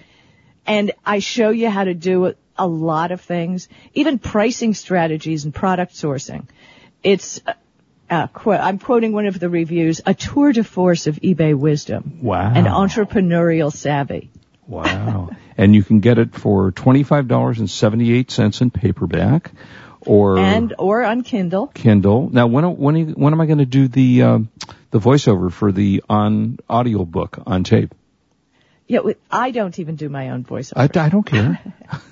and 0.65 0.91
I 1.05 1.19
show 1.19 1.49
you 1.49 1.69
how 1.69 1.83
to 1.83 1.93
do 1.93 2.33
a, 2.57 2.67
lot 2.67 3.11
of 3.11 3.21
things, 3.21 3.67
even 3.93 4.19
pricing 4.19 4.73
strategies 4.73 5.43
and 5.45 5.53
product 5.53 5.93
sourcing. 5.93 6.45
It's, 7.01 7.41
uh, 7.45 7.53
uh, 8.09 8.27
qu- 8.27 8.51
I'm 8.51 8.79
quoting 8.79 9.11
one 9.11 9.25
of 9.25 9.39
the 9.39 9.49
reviews, 9.49 10.01
a 10.05 10.13
tour 10.13 10.53
de 10.53 10.63
force 10.63 11.07
of 11.07 11.15
eBay 11.15 11.55
wisdom 11.55 12.19
Wow. 12.21 12.53
and 12.53 12.67
entrepreneurial 12.67 13.71
savvy. 13.73 14.29
Wow. 14.67 15.31
and 15.57 15.73
you 15.75 15.83
can 15.83 15.99
get 15.99 16.17
it 16.19 16.35
for 16.35 16.71
$25.78 16.71 18.61
in 18.61 18.71
paperback 18.71 19.51
or 20.05 20.37
and, 20.37 20.73
or 20.77 21.03
on 21.03 21.23
Kindle. 21.23 21.67
Kindle. 21.67 22.29
Now, 22.29 22.47
when 22.47 22.77
when 22.77 23.11
when 23.13 23.33
am 23.33 23.41
I 23.41 23.45
going 23.45 23.59
to 23.59 23.65
do 23.65 23.87
the 23.87 24.23
um, 24.23 24.49
the 24.91 24.99
voiceover 24.99 25.51
for 25.51 25.71
the 25.71 26.03
on 26.09 26.59
audio 26.69 27.05
book 27.05 27.39
on 27.45 27.63
tape? 27.63 27.93
Yeah, 28.87 28.99
I 29.31 29.51
don't 29.51 29.77
even 29.79 29.95
do 29.95 30.09
my 30.09 30.29
own 30.31 30.43
voiceover. 30.43 30.97
I, 30.97 31.05
I 31.05 31.09
don't 31.09 31.23
care. 31.23 31.59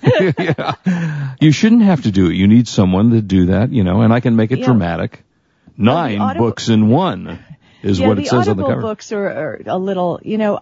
yeah. 0.40 1.34
You 1.40 1.52
shouldn't 1.52 1.82
have 1.84 2.04
to 2.04 2.12
do 2.12 2.28
it. 2.30 2.36
You 2.36 2.48
need 2.48 2.68
someone 2.68 3.12
to 3.12 3.22
do 3.22 3.48
that, 3.48 3.72
you 3.72 3.84
know, 3.84 4.02
and 4.02 4.14
I 4.14 4.20
can 4.22 4.36
make 4.36 4.52
it 4.52 4.60
Yeah. 4.60 4.66
dramatic. 4.68 5.24
Nine 5.78 6.20
Audible- 6.20 6.48
books 6.48 6.70
in 6.70 6.88
one 6.90 7.40
is 7.84 8.00
yeah, 8.00 8.08
what 8.08 8.20
it 8.20 8.28
says 8.28 8.48
on 8.48 8.58
the 8.58 8.64
cover. 8.64 8.82
books 8.82 9.12
are, 9.12 9.26
are 9.28 9.62
a 9.66 9.78
little, 9.78 10.20
you 10.24 10.38
know, 10.38 10.60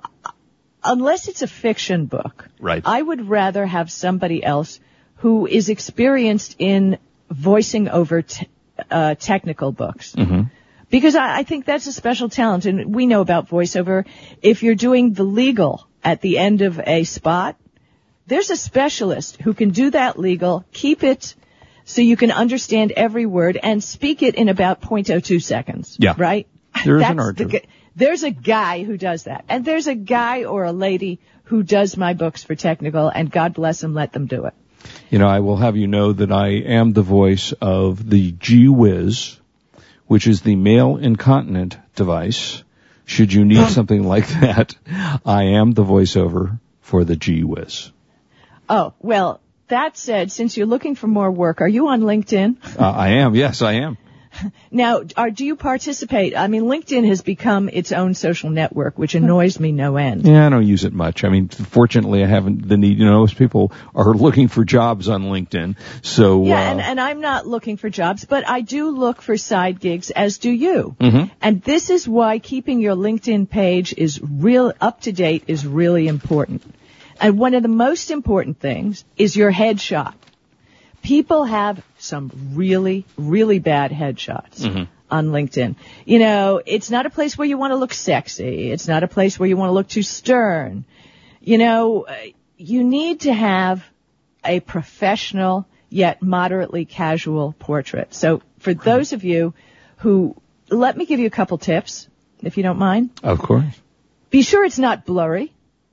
unless 0.84 1.28
it's 1.28 1.42
a 1.42 1.48
fiction 1.48 2.06
book. 2.06 2.48
Right. 2.60 2.82
I 2.86 3.02
would 3.02 3.28
rather 3.30 3.66
have 3.66 3.92
somebody 3.92 4.44
else 4.44 4.80
who 5.18 5.46
is 5.46 5.70
experienced 5.70 6.56
in 6.60 6.98
voicing 7.30 7.90
over 7.90 8.22
t- 8.22 8.48
uh, 8.90 9.16
technical 9.16 9.72
books. 9.72 10.14
hmm 10.14 10.44
Because 10.90 11.16
I, 11.16 11.40
I 11.40 11.44
think 11.44 11.66
that's 11.66 11.86
a 11.88 11.94
special 11.94 12.30
talent, 12.30 12.66
and 12.66 12.96
we 12.96 13.06
know 13.06 13.22
about 13.22 13.50
voiceover. 13.50 14.06
If 14.42 14.64
you're 14.64 14.76
doing 14.76 15.14
the 15.14 15.24
legal 15.24 15.86
at 16.04 16.22
the 16.22 16.38
end 16.38 16.62
of 16.62 16.80
a 16.80 17.04
spot, 17.04 17.56
there's 18.28 18.50
a 18.50 18.56
specialist 18.56 19.42
who 19.42 19.54
can 19.54 19.70
do 19.72 19.90
that 19.92 20.20
legal, 20.20 20.66
keep 20.72 21.04
it 21.04 21.36
so 21.86 22.02
you 22.02 22.16
can 22.16 22.30
understand 22.32 22.92
every 22.92 23.26
word, 23.26 23.58
and 23.62 23.84
speak 23.84 24.22
it 24.22 24.36
in 24.36 24.48
about 24.50 24.82
0.02 24.82 25.42
seconds. 25.42 25.98
Yeah. 26.00 26.14
Right? 26.18 26.48
There 26.86 26.98
is 26.98 27.04
an 27.10 27.20
art 27.20 27.38
the 27.38 27.46
to 27.46 27.56
it. 27.58 27.64
gu- 27.64 27.68
There's 27.96 28.22
a 28.24 28.30
guy 28.30 28.84
who 28.84 28.96
does 28.98 29.24
that. 29.24 29.44
And 29.50 29.66
there's 29.66 29.88
a 29.88 29.96
guy 29.96 30.44
or 30.44 30.66
a 30.66 30.72
lady 30.72 31.20
who 31.46 31.64
does 31.64 31.98
my 31.98 32.14
books 32.14 32.44
for 32.44 32.54
technical 32.54 33.10
and 33.10 33.32
God 33.32 33.56
bless 33.56 33.82
them, 33.82 33.96
let 33.96 34.14
them 34.14 34.28
do 34.28 34.46
it. 34.46 34.54
You 35.10 35.18
know, 35.18 35.28
I 35.28 35.40
will 35.40 35.58
have 35.58 35.76
you 35.76 35.88
know 35.88 36.14
that 36.14 36.32
I 36.32 36.50
am 36.50 36.94
the 36.94 37.02
voice 37.02 37.52
of 37.60 38.08
the 38.08 38.32
G 38.34 38.68
Wiz, 38.70 39.40
which 40.06 40.28
is 40.28 40.42
the 40.42 40.56
male 40.56 40.98
incontinent 40.98 41.78
device. 41.96 42.64
Should 43.10 43.34
you 43.34 43.44
need 43.44 43.68
something 43.70 44.04
like 44.04 44.28
that, 44.28 44.76
I 45.26 45.44
am 45.58 45.72
the 45.72 45.84
voiceover 45.84 46.60
for 46.82 47.04
the 47.04 47.16
G 47.16 47.44
Wiz. 47.44 47.92
Oh, 48.70 48.94
well, 49.00 49.42
that 49.68 49.98
said, 49.98 50.32
since 50.32 50.56
you're 50.56 50.68
looking 50.68 50.94
for 50.94 51.08
more 51.08 51.32
work, 51.32 51.60
are 51.62 51.68
you 51.68 51.88
on 51.88 52.02
LinkedIn? 52.02 52.58
Uh, 52.80 52.88
I 52.88 53.10
am, 53.24 53.34
yes, 53.34 53.64
I 53.64 53.74
am. 53.74 53.98
Now, 54.72 55.02
are, 55.18 55.32
do 55.32 55.46
you 55.46 55.56
participate? 55.56 56.38
I 56.38 56.48
mean, 56.48 56.64
LinkedIn 56.64 57.08
has 57.08 57.22
become 57.22 57.70
its 57.70 57.92
own 57.92 58.14
social 58.14 58.50
network, 58.50 58.98
which 59.00 59.16
annoys 59.16 59.60
me 59.60 59.72
no 59.72 59.98
end. 59.98 60.26
Yeah, 60.26 60.46
I 60.46 60.50
don't 60.50 60.66
use 60.66 60.86
it 60.86 60.94
much. 60.94 61.24
I 61.24 61.30
mean, 61.30 61.50
fortunately, 61.50 62.24
I 62.24 62.28
haven't 62.28 62.68
the 62.68 62.78
need. 62.78 63.00
You 63.00 63.06
know, 63.06 63.20
most 63.20 63.36
people 63.36 63.72
are 63.96 64.14
looking 64.26 64.48
for 64.48 64.64
jobs 64.64 65.10
on 65.10 65.24
LinkedIn, 65.24 65.76
so 66.04 66.44
Yeah, 66.46 66.56
uh, 66.56 66.72
and, 66.72 66.82
and 66.82 67.00
I'm 67.02 67.20
not 67.22 67.48
looking 67.48 67.78
for 67.78 67.90
jobs, 67.90 68.26
but 68.26 68.48
I 68.48 68.62
do 68.62 68.90
look 68.92 69.22
for 69.22 69.38
side 69.38 69.80
gigs, 69.80 70.12
as 70.12 70.38
do 70.38 70.52
you. 70.52 70.96
mhm. 71.00 71.32
And 71.42 71.62
this 71.64 71.90
is 71.90 72.08
why 72.08 72.40
keeping 72.40 72.80
your 72.80 72.96
LinkedIn 72.96 73.50
page 73.50 73.94
is 73.98 74.22
real 74.22 74.74
up 74.80 75.02
to 75.02 75.12
date 75.12 75.46
is 75.48 75.66
really 75.66 76.08
important. 76.08 76.64
And 77.20 77.38
one 77.38 77.54
of 77.54 77.64
the 77.64 77.70
most 77.70 78.12
important 78.12 78.60
things 78.60 79.04
is 79.18 79.36
your 79.36 79.52
headshot. 79.52 80.14
People 81.02 81.44
have 81.46 81.84
some 81.98 82.32
really, 82.54 83.06
really 83.18 83.60
bad 83.60 83.92
headshots 83.92 84.60
Mm-hmm. 84.60 84.84
on 85.10 85.28
LinkedIn. 85.30 85.76
You 86.06 86.20
know, 86.20 86.62
it's 86.66 86.90
not 86.92 87.06
a 87.06 87.10
place 87.10 87.38
where 87.38 87.48
you 87.48 87.58
want 87.58 87.72
to 87.72 87.78
look 87.78 87.94
sexy. 87.94 88.72
It's 88.72 88.88
not 88.88 89.04
a 89.04 89.08
place 89.08 89.40
where 89.40 89.48
you 89.50 89.58
want 89.58 89.70
to 89.70 89.74
look 89.74 89.88
too 89.88 90.04
stern. 90.04 90.86
You 91.42 91.58
know, 91.58 92.02
uh, 92.04 92.16
you 92.58 92.84
need 92.84 93.22
to 93.22 93.34
have 93.34 93.84
a 94.44 94.60
professional 94.60 95.66
yet 95.90 96.22
moderately 96.22 96.86
casual 96.86 97.54
portrait. 97.58 98.14
So 98.14 98.42
for 98.60 98.74
those 98.74 99.14
of 99.14 99.24
you 99.24 99.54
who, 99.98 100.36
let 100.70 100.96
me 100.96 101.06
give 101.06 101.20
you 101.20 101.26
a 101.28 101.32
couple 101.32 101.58
tips, 101.58 102.08
if 102.44 102.58
you 102.58 102.64
don't 102.64 102.78
mind. 102.78 103.10
of 103.24 103.40
course. 103.40 103.74
Be 104.30 104.44
sure 104.44 104.64
it's 104.64 104.78
not 104.78 105.06
blurry. 105.06 105.52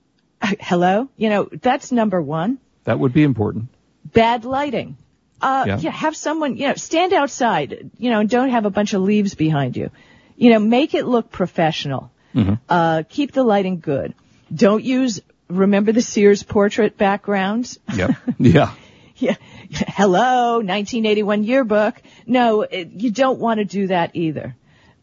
Hello? 0.43 1.09
You 1.17 1.31
know, 1.31 1.49
that's 1.51 1.91
number 1.93 2.21
one. 2.21 2.59
That 2.85 2.99
would 2.99 3.15
be 3.15 3.23
important. 3.23 3.69
Bad 4.13 4.45
lighting. 4.45 4.97
Uh, 5.41 5.65
Yeah. 5.67 5.79
yeah. 5.79 5.91
have 5.91 6.17
someone, 6.17 6.57
you 6.57 6.69
know, 6.69 6.75
stand 6.75 7.13
outside, 7.13 7.91
you 7.99 8.11
know, 8.11 8.21
and 8.21 8.31
don't 8.31 8.49
have 8.51 8.65
a 8.65 8.71
bunch 8.71 8.95
of 8.95 9.03
leaves 9.03 9.35
behind 9.35 9.77
you. 9.77 9.91
You 10.37 10.51
know, 10.51 10.59
make 10.59 10.95
it 10.95 11.07
look 11.07 11.31
professional. 11.31 12.11
Mhm. 12.35 12.59
Uh, 12.69 13.03
keep 13.09 13.33
the 13.33 13.43
lighting 13.43 13.81
good. 13.81 14.15
Don't 14.55 14.83
use, 14.85 15.21
remember 15.49 15.93
the 15.93 16.03
Sears 16.03 16.43
portrait 16.43 16.97
backgrounds? 16.97 17.79
Yep. 17.95 18.11
yeah. 18.39 18.73
yeah. 19.17 19.35
Hello, 19.71 20.57
1981 20.57 21.45
yearbook. 21.45 22.01
No, 22.27 22.63
it, 22.63 22.91
you 22.93 23.11
don't 23.11 23.39
want 23.39 23.59
to 23.59 23.65
do 23.65 23.89
that 23.89 24.11
either. 24.15 24.55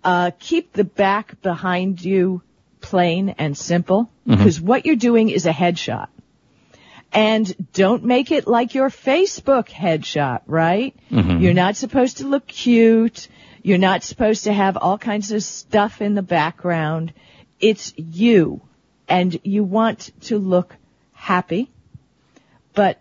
Uh, 0.04 0.32
keep 0.40 0.74
the 0.74 0.84
back 0.84 1.42
behind 1.42 2.04
you 2.04 2.42
plain 2.82 3.30
and 3.38 3.58
simple 3.58 4.10
because 4.26 4.60
what 4.60 4.86
you're 4.86 4.96
doing 4.98 5.30
is 5.30 5.46
a 5.46 5.52
headshot. 5.52 6.08
And 7.14 7.54
don't 7.74 8.04
make 8.04 8.32
it 8.32 8.48
like 8.48 8.74
your 8.74 8.90
Facebook 8.90 9.70
headshot, 9.70 10.42
right? 10.48 10.96
Mhm. 11.12 11.42
You're 11.42 11.54
not 11.54 11.76
supposed 11.76 12.18
to 12.18 12.28
look 12.28 12.48
cute. 12.48 13.28
You're 13.62 13.78
not 13.78 14.04
supposed 14.04 14.46
to 14.46 14.54
have 14.54 14.78
all 14.78 14.98
kinds 14.98 15.32
of 15.32 15.44
stuff 15.44 16.02
in 16.02 16.16
the 16.16 16.24
background. 16.24 17.14
It's 17.60 17.94
you. 17.98 18.62
And 19.08 19.40
you 19.44 19.64
want 19.64 20.12
to 20.22 20.40
look 20.40 20.76
happy, 21.14 21.70
but 22.74 23.00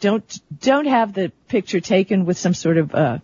don't, 0.00 0.40
don't 0.60 0.86
have 0.86 1.12
the 1.12 1.30
picture 1.46 1.80
taken 1.80 2.24
with 2.24 2.36
some 2.36 2.54
sort 2.54 2.78
of, 2.78 2.94
uh, 2.94 3.18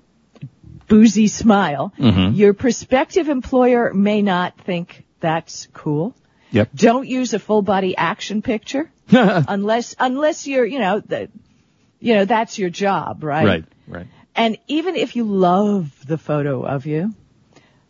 boozy 0.86 1.26
smile. 1.26 1.92
Mhm. 1.98 2.36
Your 2.36 2.54
prospective 2.54 3.28
employer 3.28 3.92
may 3.92 4.22
not 4.22 4.56
think 4.60 5.04
that's 5.20 5.66
cool. 5.74 6.14
Yep. 6.52 6.70
Don't 6.74 7.06
use 7.06 7.34
a 7.34 7.38
full 7.38 7.60
body 7.62 7.96
action 7.96 8.40
picture 8.40 8.90
unless 9.48 9.94
unless 9.98 10.46
you're 10.46 10.66
you 10.66 10.78
know 10.78 11.00
the 11.00 11.30
you 12.00 12.14
know 12.14 12.24
that's 12.24 12.58
your 12.58 12.70
job, 12.70 13.24
right? 13.24 13.46
Right. 13.46 13.64
Right. 13.86 14.06
And 14.34 14.58
even 14.68 14.94
if 14.94 15.16
you 15.16 15.24
love 15.24 16.06
the 16.06 16.18
photo 16.18 16.64
of 16.64 16.86
you, 16.86 17.14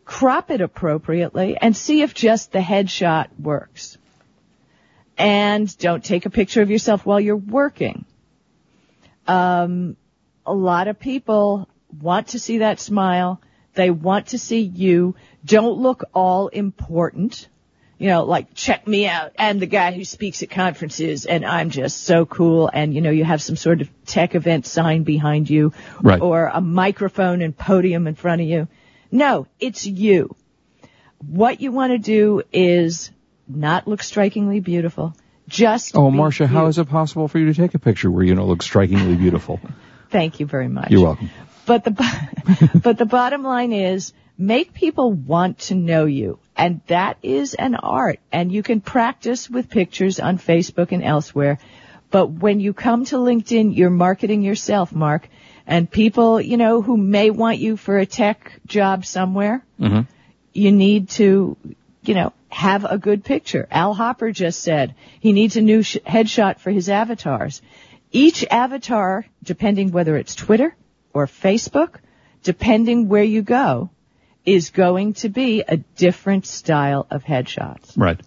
crop 0.04 0.50
it 0.50 0.62
appropriately 0.62 1.58
and 1.60 1.76
see 1.76 2.00
if 2.00 2.14
just 2.14 2.52
the 2.52 2.60
headshot 2.60 3.28
works. 3.38 3.98
And 5.18 5.76
don't 5.78 6.02
take 6.02 6.24
a 6.24 6.30
picture 6.30 6.62
of 6.62 6.70
yourself 6.70 7.04
while 7.04 7.20
you're 7.20 7.36
working. 7.36 8.06
Um, 9.26 9.96
a 10.46 10.54
lot 10.54 10.88
of 10.88 10.98
people 10.98 11.68
want 12.00 12.28
to 12.28 12.38
see 12.38 12.58
that 12.58 12.80
smile. 12.80 13.42
They 13.74 13.90
want 13.90 14.28
to 14.28 14.38
see 14.38 14.60
you. 14.60 15.16
Don't 15.44 15.78
look 15.78 16.04
all 16.14 16.48
important. 16.48 17.48
You 17.98 18.06
know, 18.08 18.24
like 18.24 18.54
check 18.54 18.86
me 18.86 19.08
out. 19.08 19.32
I'm 19.38 19.58
the 19.58 19.66
guy 19.66 19.90
who 19.92 20.04
speaks 20.04 20.42
at 20.44 20.50
conferences 20.50 21.26
and 21.26 21.44
I'm 21.44 21.70
just 21.70 22.04
so 22.04 22.24
cool. 22.26 22.70
And 22.72 22.94
you 22.94 23.00
know, 23.00 23.10
you 23.10 23.24
have 23.24 23.42
some 23.42 23.56
sort 23.56 23.80
of 23.80 23.88
tech 24.06 24.34
event 24.36 24.66
sign 24.66 25.02
behind 25.02 25.50
you 25.50 25.72
Right. 26.00 26.20
or 26.20 26.46
a 26.46 26.60
microphone 26.60 27.42
and 27.42 27.56
podium 27.56 28.06
in 28.06 28.14
front 28.14 28.40
of 28.40 28.46
you. 28.46 28.68
No, 29.10 29.46
it's 29.58 29.84
you. 29.84 30.36
What 31.26 31.60
you 31.60 31.72
want 31.72 31.92
to 31.92 31.98
do 31.98 32.42
is 32.52 33.10
not 33.48 33.88
look 33.88 34.02
strikingly 34.02 34.60
beautiful. 34.60 35.16
Just 35.48 35.96
Oh, 35.96 36.10
Marsha, 36.10 36.46
how 36.46 36.66
is 36.66 36.78
it 36.78 36.88
possible 36.88 37.26
for 37.26 37.38
you 37.38 37.46
to 37.46 37.54
take 37.54 37.74
a 37.74 37.78
picture 37.78 38.10
where 38.10 38.22
you 38.22 38.34
don't 38.34 38.46
look 38.46 38.62
strikingly 38.62 39.16
beautiful? 39.24 39.58
Thank 40.10 40.38
you 40.40 40.46
very 40.46 40.68
much. 40.68 40.90
You're 40.90 41.02
welcome. 41.02 41.30
But 41.66 41.84
the 41.84 42.70
but 42.82 42.96
the 42.98 43.06
bottom 43.06 43.42
line 43.42 43.72
is 43.72 44.12
make 44.36 44.72
people 44.72 45.12
want 45.12 45.58
to 45.60 45.74
know 45.74 46.04
you, 46.04 46.38
and 46.58 46.80
that 46.88 47.16
is 47.22 47.54
an 47.54 47.76
art. 47.76 48.18
And 48.32 48.52
you 48.52 48.62
can 48.62 48.80
practice 48.80 49.48
with 49.48 49.70
pictures 49.70 50.18
on 50.20 50.38
Facebook 50.38 50.92
and 50.92 51.02
elsewhere. 51.02 51.58
But 52.10 52.26
when 52.26 52.58
you 52.60 52.72
come 52.72 53.04
to 53.06 53.16
LinkedIn, 53.16 53.76
you're 53.76 53.90
marketing 53.90 54.42
yourself, 54.42 54.92
Mark. 54.92 55.28
And 55.66 55.90
people, 55.90 56.40
you 56.40 56.56
know, 56.56 56.82
who 56.82 56.96
may 56.96 57.30
want 57.30 57.58
you 57.58 57.76
for 57.76 57.98
a 57.98 58.06
tech 58.06 58.60
job 58.66 59.06
somewhere, 59.06 59.64
hmm 59.78 60.00
you 60.54 60.72
need 60.72 61.10
to, 61.10 61.56
you 62.02 62.14
know, 62.14 62.32
have 62.48 62.84
a 62.84 62.98
good 62.98 63.22
picture. 63.22 63.68
Al 63.70 63.94
Hopper 63.94 64.32
just 64.32 64.60
said 64.60 64.94
he 65.20 65.32
needs 65.32 65.56
a 65.56 65.60
new 65.60 65.82
sh- 65.82 65.98
headshot 66.04 66.58
for 66.58 66.72
his 66.72 66.88
avatars. 66.88 67.62
Each 68.10 68.44
avatar, 68.50 69.26
depending 69.44 69.92
whether 69.92 70.16
it's 70.16 70.34
Twitter 70.34 70.74
or 71.12 71.26
Facebook, 71.26 71.96
depending 72.42 73.08
where 73.08 73.22
you 73.22 73.42
go, 73.42 73.90
is 74.44 74.70
going 74.70 75.14
to 75.14 75.28
be 75.28 75.62
a 75.66 75.76
different 75.76 76.46
style 76.46 77.06
of 77.10 77.24
headshots. 77.24 77.92
Right. 77.96 78.20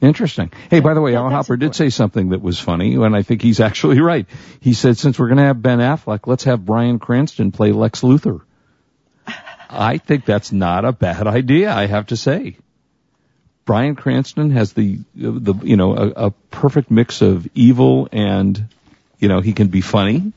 Interesting. 0.00 0.50
Hey, 0.70 0.80
by 0.80 0.94
the 0.94 1.00
way, 1.00 1.12
that- 1.12 1.18
Al 1.18 1.30
Hopper 1.30 1.56
did 1.56 1.74
say 1.74 1.90
something 1.90 2.30
that 2.30 2.40
was 2.40 2.58
funny, 2.58 2.94
and 2.94 3.14
I 3.14 3.22
think 3.22 3.42
he's 3.42 3.60
actually 3.60 4.00
right. 4.12 4.26
He 4.60 4.72
said, 4.72 4.96
since 4.96 5.18
we're 5.18 5.28
going 5.28 5.38
to 5.38 5.44
have 5.44 5.60
Ben 5.60 5.78
Affleck, 5.78 6.26
let's 6.26 6.44
have 6.44 6.64
Bryan 6.64 6.98
Cranston 6.98 7.52
play 7.52 7.72
Lex 7.72 8.00
Luthor. 8.00 8.40
I 9.68 9.98
think 9.98 10.24
that's 10.24 10.50
not 10.50 10.84
a 10.84 10.92
bad 10.92 11.26
idea, 11.26 11.72
I 11.72 11.86
have 11.86 12.08
to 12.08 12.16
say. 12.16 12.56
Bryan 13.64 13.94
Cranston 13.94 14.50
has 14.50 14.72
the, 14.72 14.98
the 15.14 15.54
you 15.62 15.76
know, 15.76 15.94
a, 15.96 16.08
a 16.26 16.30
perfect 16.50 16.90
mix 16.90 17.22
of 17.22 17.46
evil 17.54 18.08
and, 18.10 18.66
you 19.20 19.28
know, 19.28 19.40
he 19.40 19.52
can 19.52 19.68
be 19.68 19.80
funny. 19.80 20.32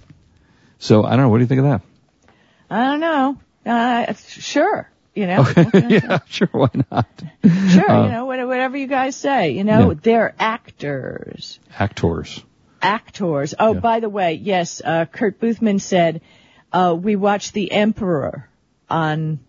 So 0.77 1.03
I 1.03 1.11
don't 1.11 1.21
know. 1.21 1.29
What 1.29 1.37
do 1.37 1.43
you 1.43 1.47
think 1.47 1.59
of 1.59 1.65
that? 1.65 1.81
I 2.69 2.83
don't 2.83 2.99
know. 2.99 3.37
Uh, 3.65 4.13
sure. 4.13 4.89
You 5.15 5.27
know, 5.27 5.45
yeah, 5.73 6.19
sure. 6.27 6.47
Why 6.51 6.69
not? 6.91 7.07
sure. 7.45 7.91
Uh, 7.91 8.05
you 8.05 8.11
know, 8.11 8.25
whatever 8.25 8.75
you 8.77 8.87
guys 8.87 9.15
say. 9.15 9.51
You 9.51 9.63
know, 9.63 9.89
Yeah. 9.91 9.97
they're 10.01 10.35
actors. 10.39 11.59
Actors. 11.77 12.43
actors. 12.81 13.53
Oh, 13.59 13.73
Yeah. 13.73 13.79
by 13.79 13.99
the 13.99 14.09
way, 14.09 14.33
yes, 14.33 14.81
uh, 14.83 15.05
Kurt 15.05 15.39
Boothman 15.39 15.79
said, 15.79 16.21
uh, 16.71 16.95
we 16.99 17.15
watched 17.15 17.53
The 17.53 17.71
Emperor 17.71 18.49
on 18.89 19.39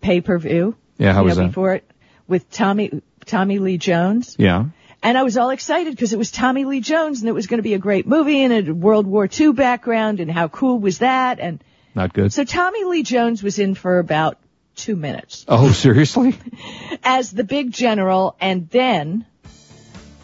pay-per-view. 0.00 0.76
Yeah, 0.98 1.12
how 1.12 1.24
was 1.24 1.36
know, 1.36 1.42
that? 1.44 1.48
Before 1.48 1.74
it, 1.74 1.90
with 2.28 2.50
Tommy, 2.50 3.02
Tommy 3.26 3.58
Lee 3.58 3.78
Jones. 3.78 4.36
Yeah. 4.38 4.66
And 5.02 5.16
I 5.18 5.22
was 5.22 5.36
all 5.36 5.50
excited 5.50 5.94
because 5.94 6.12
it 6.12 6.18
was 6.18 6.30
Tommy 6.30 6.64
Lee 6.64 6.80
Jones 6.80 7.20
and 7.20 7.28
it 7.28 7.32
was 7.32 7.46
going 7.46 7.58
to 7.58 7.62
be 7.62 7.74
a 7.74 7.78
great 7.78 8.06
movie 8.06 8.42
and 8.42 8.68
a 8.68 8.74
World 8.74 9.06
War 9.06 9.28
II 9.28 9.52
background 9.52 10.20
and 10.20 10.30
how 10.30 10.48
cool 10.48 10.78
was 10.78 10.98
that? 10.98 11.38
And 11.40 11.62
Not 11.98 12.12
good. 12.12 12.32
so 12.32 12.44
Tommy 12.44 12.84
Lee 12.84 13.02
Jones 13.02 13.42
was 13.42 13.58
in 13.58 13.74
for 13.74 13.98
about 13.98 14.38
two 14.76 14.94
minutes 14.94 15.44
Oh, 15.48 15.72
seriously? 15.72 16.38
as 17.02 17.32
the 17.32 17.42
big 17.42 17.72
general 17.72 18.36
and 18.40 18.68
then, 18.70 19.26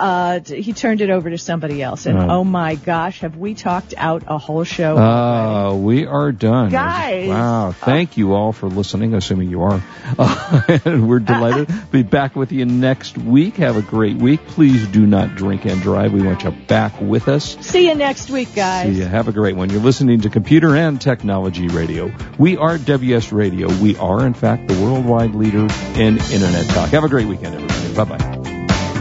uh, 0.04 0.40
he 0.40 0.74
turned 0.74 1.00
it 1.00 1.08
over 1.08 1.30
to 1.30 1.38
somebody 1.38 1.82
else. 1.82 2.04
And 2.04 2.18
Right. 2.18 2.28
oh 2.28 2.44
my 2.44 2.74
gosh, 2.74 3.20
have 3.20 3.38
we 3.38 3.54
talked 3.54 3.94
out 3.96 4.24
a 4.26 4.36
whole 4.36 4.64
show? 4.64 4.98
Uh, 4.98 5.74
we 5.76 6.04
are 6.04 6.30
done. 6.30 6.68
Guys. 6.68 7.28
Wow. 7.30 7.72
Thank 7.72 8.18
you 8.18 8.34
all 8.34 8.52
for 8.52 8.68
listening, 8.68 9.14
assuming 9.14 9.48
you 9.48 9.62
are. 9.62 9.82
Uh, 10.18 10.78
we're 10.84 11.20
delighted 11.20 11.68
to 11.68 11.86
be 11.90 12.02
back 12.02 12.36
with 12.36 12.52
you 12.52 12.66
next 12.66 13.16
week. 13.16 13.56
Have 13.56 13.78
a 13.78 13.82
great 13.82 14.18
week. 14.18 14.44
Please 14.48 14.86
do 14.88 15.06
not 15.06 15.36
drink 15.36 15.64
and 15.64 15.80
drive. 15.80 16.12
We 16.12 16.20
want 16.20 16.42
you 16.44 16.50
back 16.50 17.00
with 17.00 17.28
us. 17.28 17.56
See 17.66 17.88
you 17.88 17.94
next 17.94 18.28
week, 18.28 18.54
guys. 18.54 18.94
See 18.94 19.00
ya. 19.00 19.08
Have 19.08 19.28
a 19.28 19.32
great 19.32 19.56
one. 19.56 19.70
You're 19.70 19.80
listening 19.80 20.20
to 20.20 20.28
Computer 20.28 20.76
and 20.76 21.00
Technology 21.00 21.68
Radio. 21.68 22.12
We 22.38 22.58
are 22.58 22.76
WS 22.76 23.32
Radio. 23.32 23.68
We 23.80 23.96
are, 23.96 24.26
in 24.26 24.34
fact, 24.34 24.68
the 24.68 24.74
worldwide 24.82 25.34
leader 25.34 25.66
in 25.98 26.18
Internet 26.18 26.66
talk. 26.66 26.90
Have 26.90 27.04
a 27.04 27.08
great 27.08 27.26
weekend, 27.26 27.54
everybody. 27.54 27.94
Bye-bye. 27.94 28.33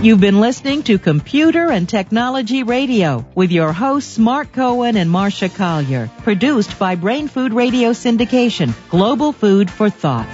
You've 0.03 0.19
been 0.19 0.41
listening 0.41 0.83
to 0.83 0.99
Computer 0.99 1.71
and 1.71 1.87
Technology 1.87 2.63
Radio 2.63 3.25
with 3.35 3.53
your 3.53 3.71
hosts 3.71 4.17
Mark 4.19 4.51
Cohen 4.51 4.97
and 4.97 5.09
Marsha 5.09 5.47
Collier. 5.47 6.09
Produced 6.23 6.77
by 6.77 6.95
Brain 6.95 7.29
Food 7.29 7.53
Radio 7.53 7.91
Syndication. 7.91 8.73
Global 8.89 9.31
food 9.31 9.71
for 9.71 9.89
thought. 9.89 10.27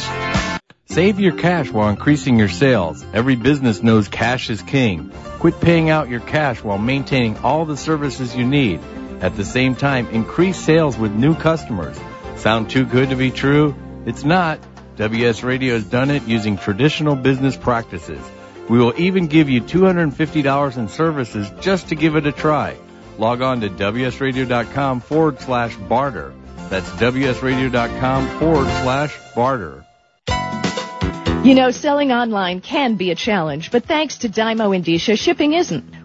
Save 0.87 1.19
your 1.19 1.35
cash 1.37 1.69
while 1.69 1.89
increasing 1.89 2.39
your 2.39 2.49
sales. 2.49 3.05
Every 3.13 3.35
business 3.35 3.83
knows 3.83 4.07
cash 4.07 4.49
is 4.49 4.63
king. 4.63 5.11
Quit 5.37 5.61
paying 5.61 5.91
out 5.91 6.09
your 6.09 6.21
cash 6.21 6.63
while 6.63 6.79
maintaining 6.79 7.37
all 7.37 7.65
the 7.65 7.77
services 7.77 8.35
you 8.35 8.47
need. 8.47 8.79
At 9.21 9.35
the 9.35 9.45
same 9.45 9.75
time, 9.75 10.07
increase 10.07 10.57
sales 10.57 10.97
with 10.97 11.11
new 11.11 11.35
customers. 11.35 11.99
Sound 12.37 12.71
too 12.71 12.87
good 12.87 13.11
to 13.11 13.15
be 13.15 13.29
true? 13.29 13.75
It's 14.07 14.23
not. 14.23 14.59
WS 14.95 15.43
Radio 15.43 15.75
has 15.75 15.85
done 15.85 16.09
it 16.09 16.23
using 16.23 16.57
traditional 16.57 17.15
business 17.15 17.55
practices. 17.55 18.19
We 18.69 18.77
will 18.77 18.93
even 18.97 19.27
give 19.27 19.49
you 19.49 19.61
$250 19.61 20.77
in 20.77 20.87
services 20.89 21.51
just 21.59 21.89
to 21.89 21.95
give 21.95 22.15
it 22.15 22.27
a 22.27 22.31
try. 22.31 22.77
Log 23.17 23.41
on 23.41 23.61
to 23.61 23.69
WSRadio.com 23.69 25.01
forward 25.01 25.41
slash 25.41 25.75
barter. 25.75 26.33
That's 26.69 26.89
WSRadio.com 26.91 28.39
forward 28.39 28.67
slash 28.83 29.17
barter. 29.35 29.83
You 31.43 31.55
know, 31.55 31.71
selling 31.71 32.11
online 32.11 32.61
can 32.61 32.95
be 32.95 33.11
a 33.11 33.15
challenge, 33.15 33.71
but 33.71 33.85
thanks 33.85 34.19
to 34.19 34.29
Dymo 34.29 34.77
Endicia, 34.77 35.17
shipping 35.17 35.53
isn't. 35.53 35.98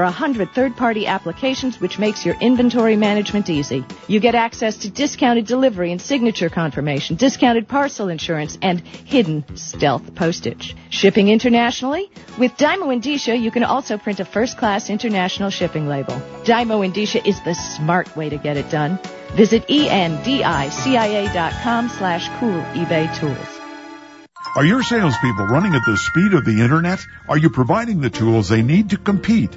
100 0.00 0.52
third-party 0.52 1.06
applications 1.06 1.78
which 1.80 1.98
makes 1.98 2.24
your 2.24 2.34
inventory 2.40 2.96
management 2.96 3.50
easy. 3.50 3.84
You 4.08 4.18
get 4.18 4.34
access 4.34 4.78
to 4.78 4.90
discounted 4.90 5.46
delivery 5.46 5.92
and 5.92 6.00
signature 6.00 6.48
confirmation, 6.48 7.16
discounted 7.16 7.68
parcel 7.68 8.08
insurance, 8.08 8.56
and 8.62 8.80
hidden 8.80 9.44
stealth 9.54 10.14
postage. 10.14 10.74
Shipping 10.90 11.28
internationally? 11.28 12.10
With 12.38 12.56
Dymo 12.56 12.88
Endicia, 12.92 13.38
you 13.38 13.50
can 13.50 13.64
also 13.64 13.98
print 13.98 14.20
a 14.20 14.24
first-class 14.24 14.88
international 14.88 15.50
shipping 15.50 15.86
label. 15.86 16.14
Dymo 16.44 16.82
Endicia 16.88 17.24
is 17.26 17.38
the 17.42 17.54
smart 17.54 18.16
way 18.16 18.30
to 18.30 18.38
get 18.38 18.56
it 18.56 18.70
done. 18.70 18.98
Visit 19.36 19.68
endicia.com 19.68 20.28
slash 21.88 22.28
cool 22.40 22.62
eBay 22.74 23.14
tools. 23.18 23.58
Are 24.54 24.66
your 24.66 24.82
salespeople 24.82 25.46
running 25.46 25.74
at 25.74 25.80
the 25.86 25.96
speed 25.96 26.34
of 26.34 26.44
the 26.44 26.60
internet? 26.60 27.06
Are 27.26 27.38
you 27.38 27.48
providing 27.48 28.02
the 28.02 28.10
tools 28.10 28.50
they 28.50 28.60
need 28.60 28.90
to 28.90 28.98
compete? 28.98 29.56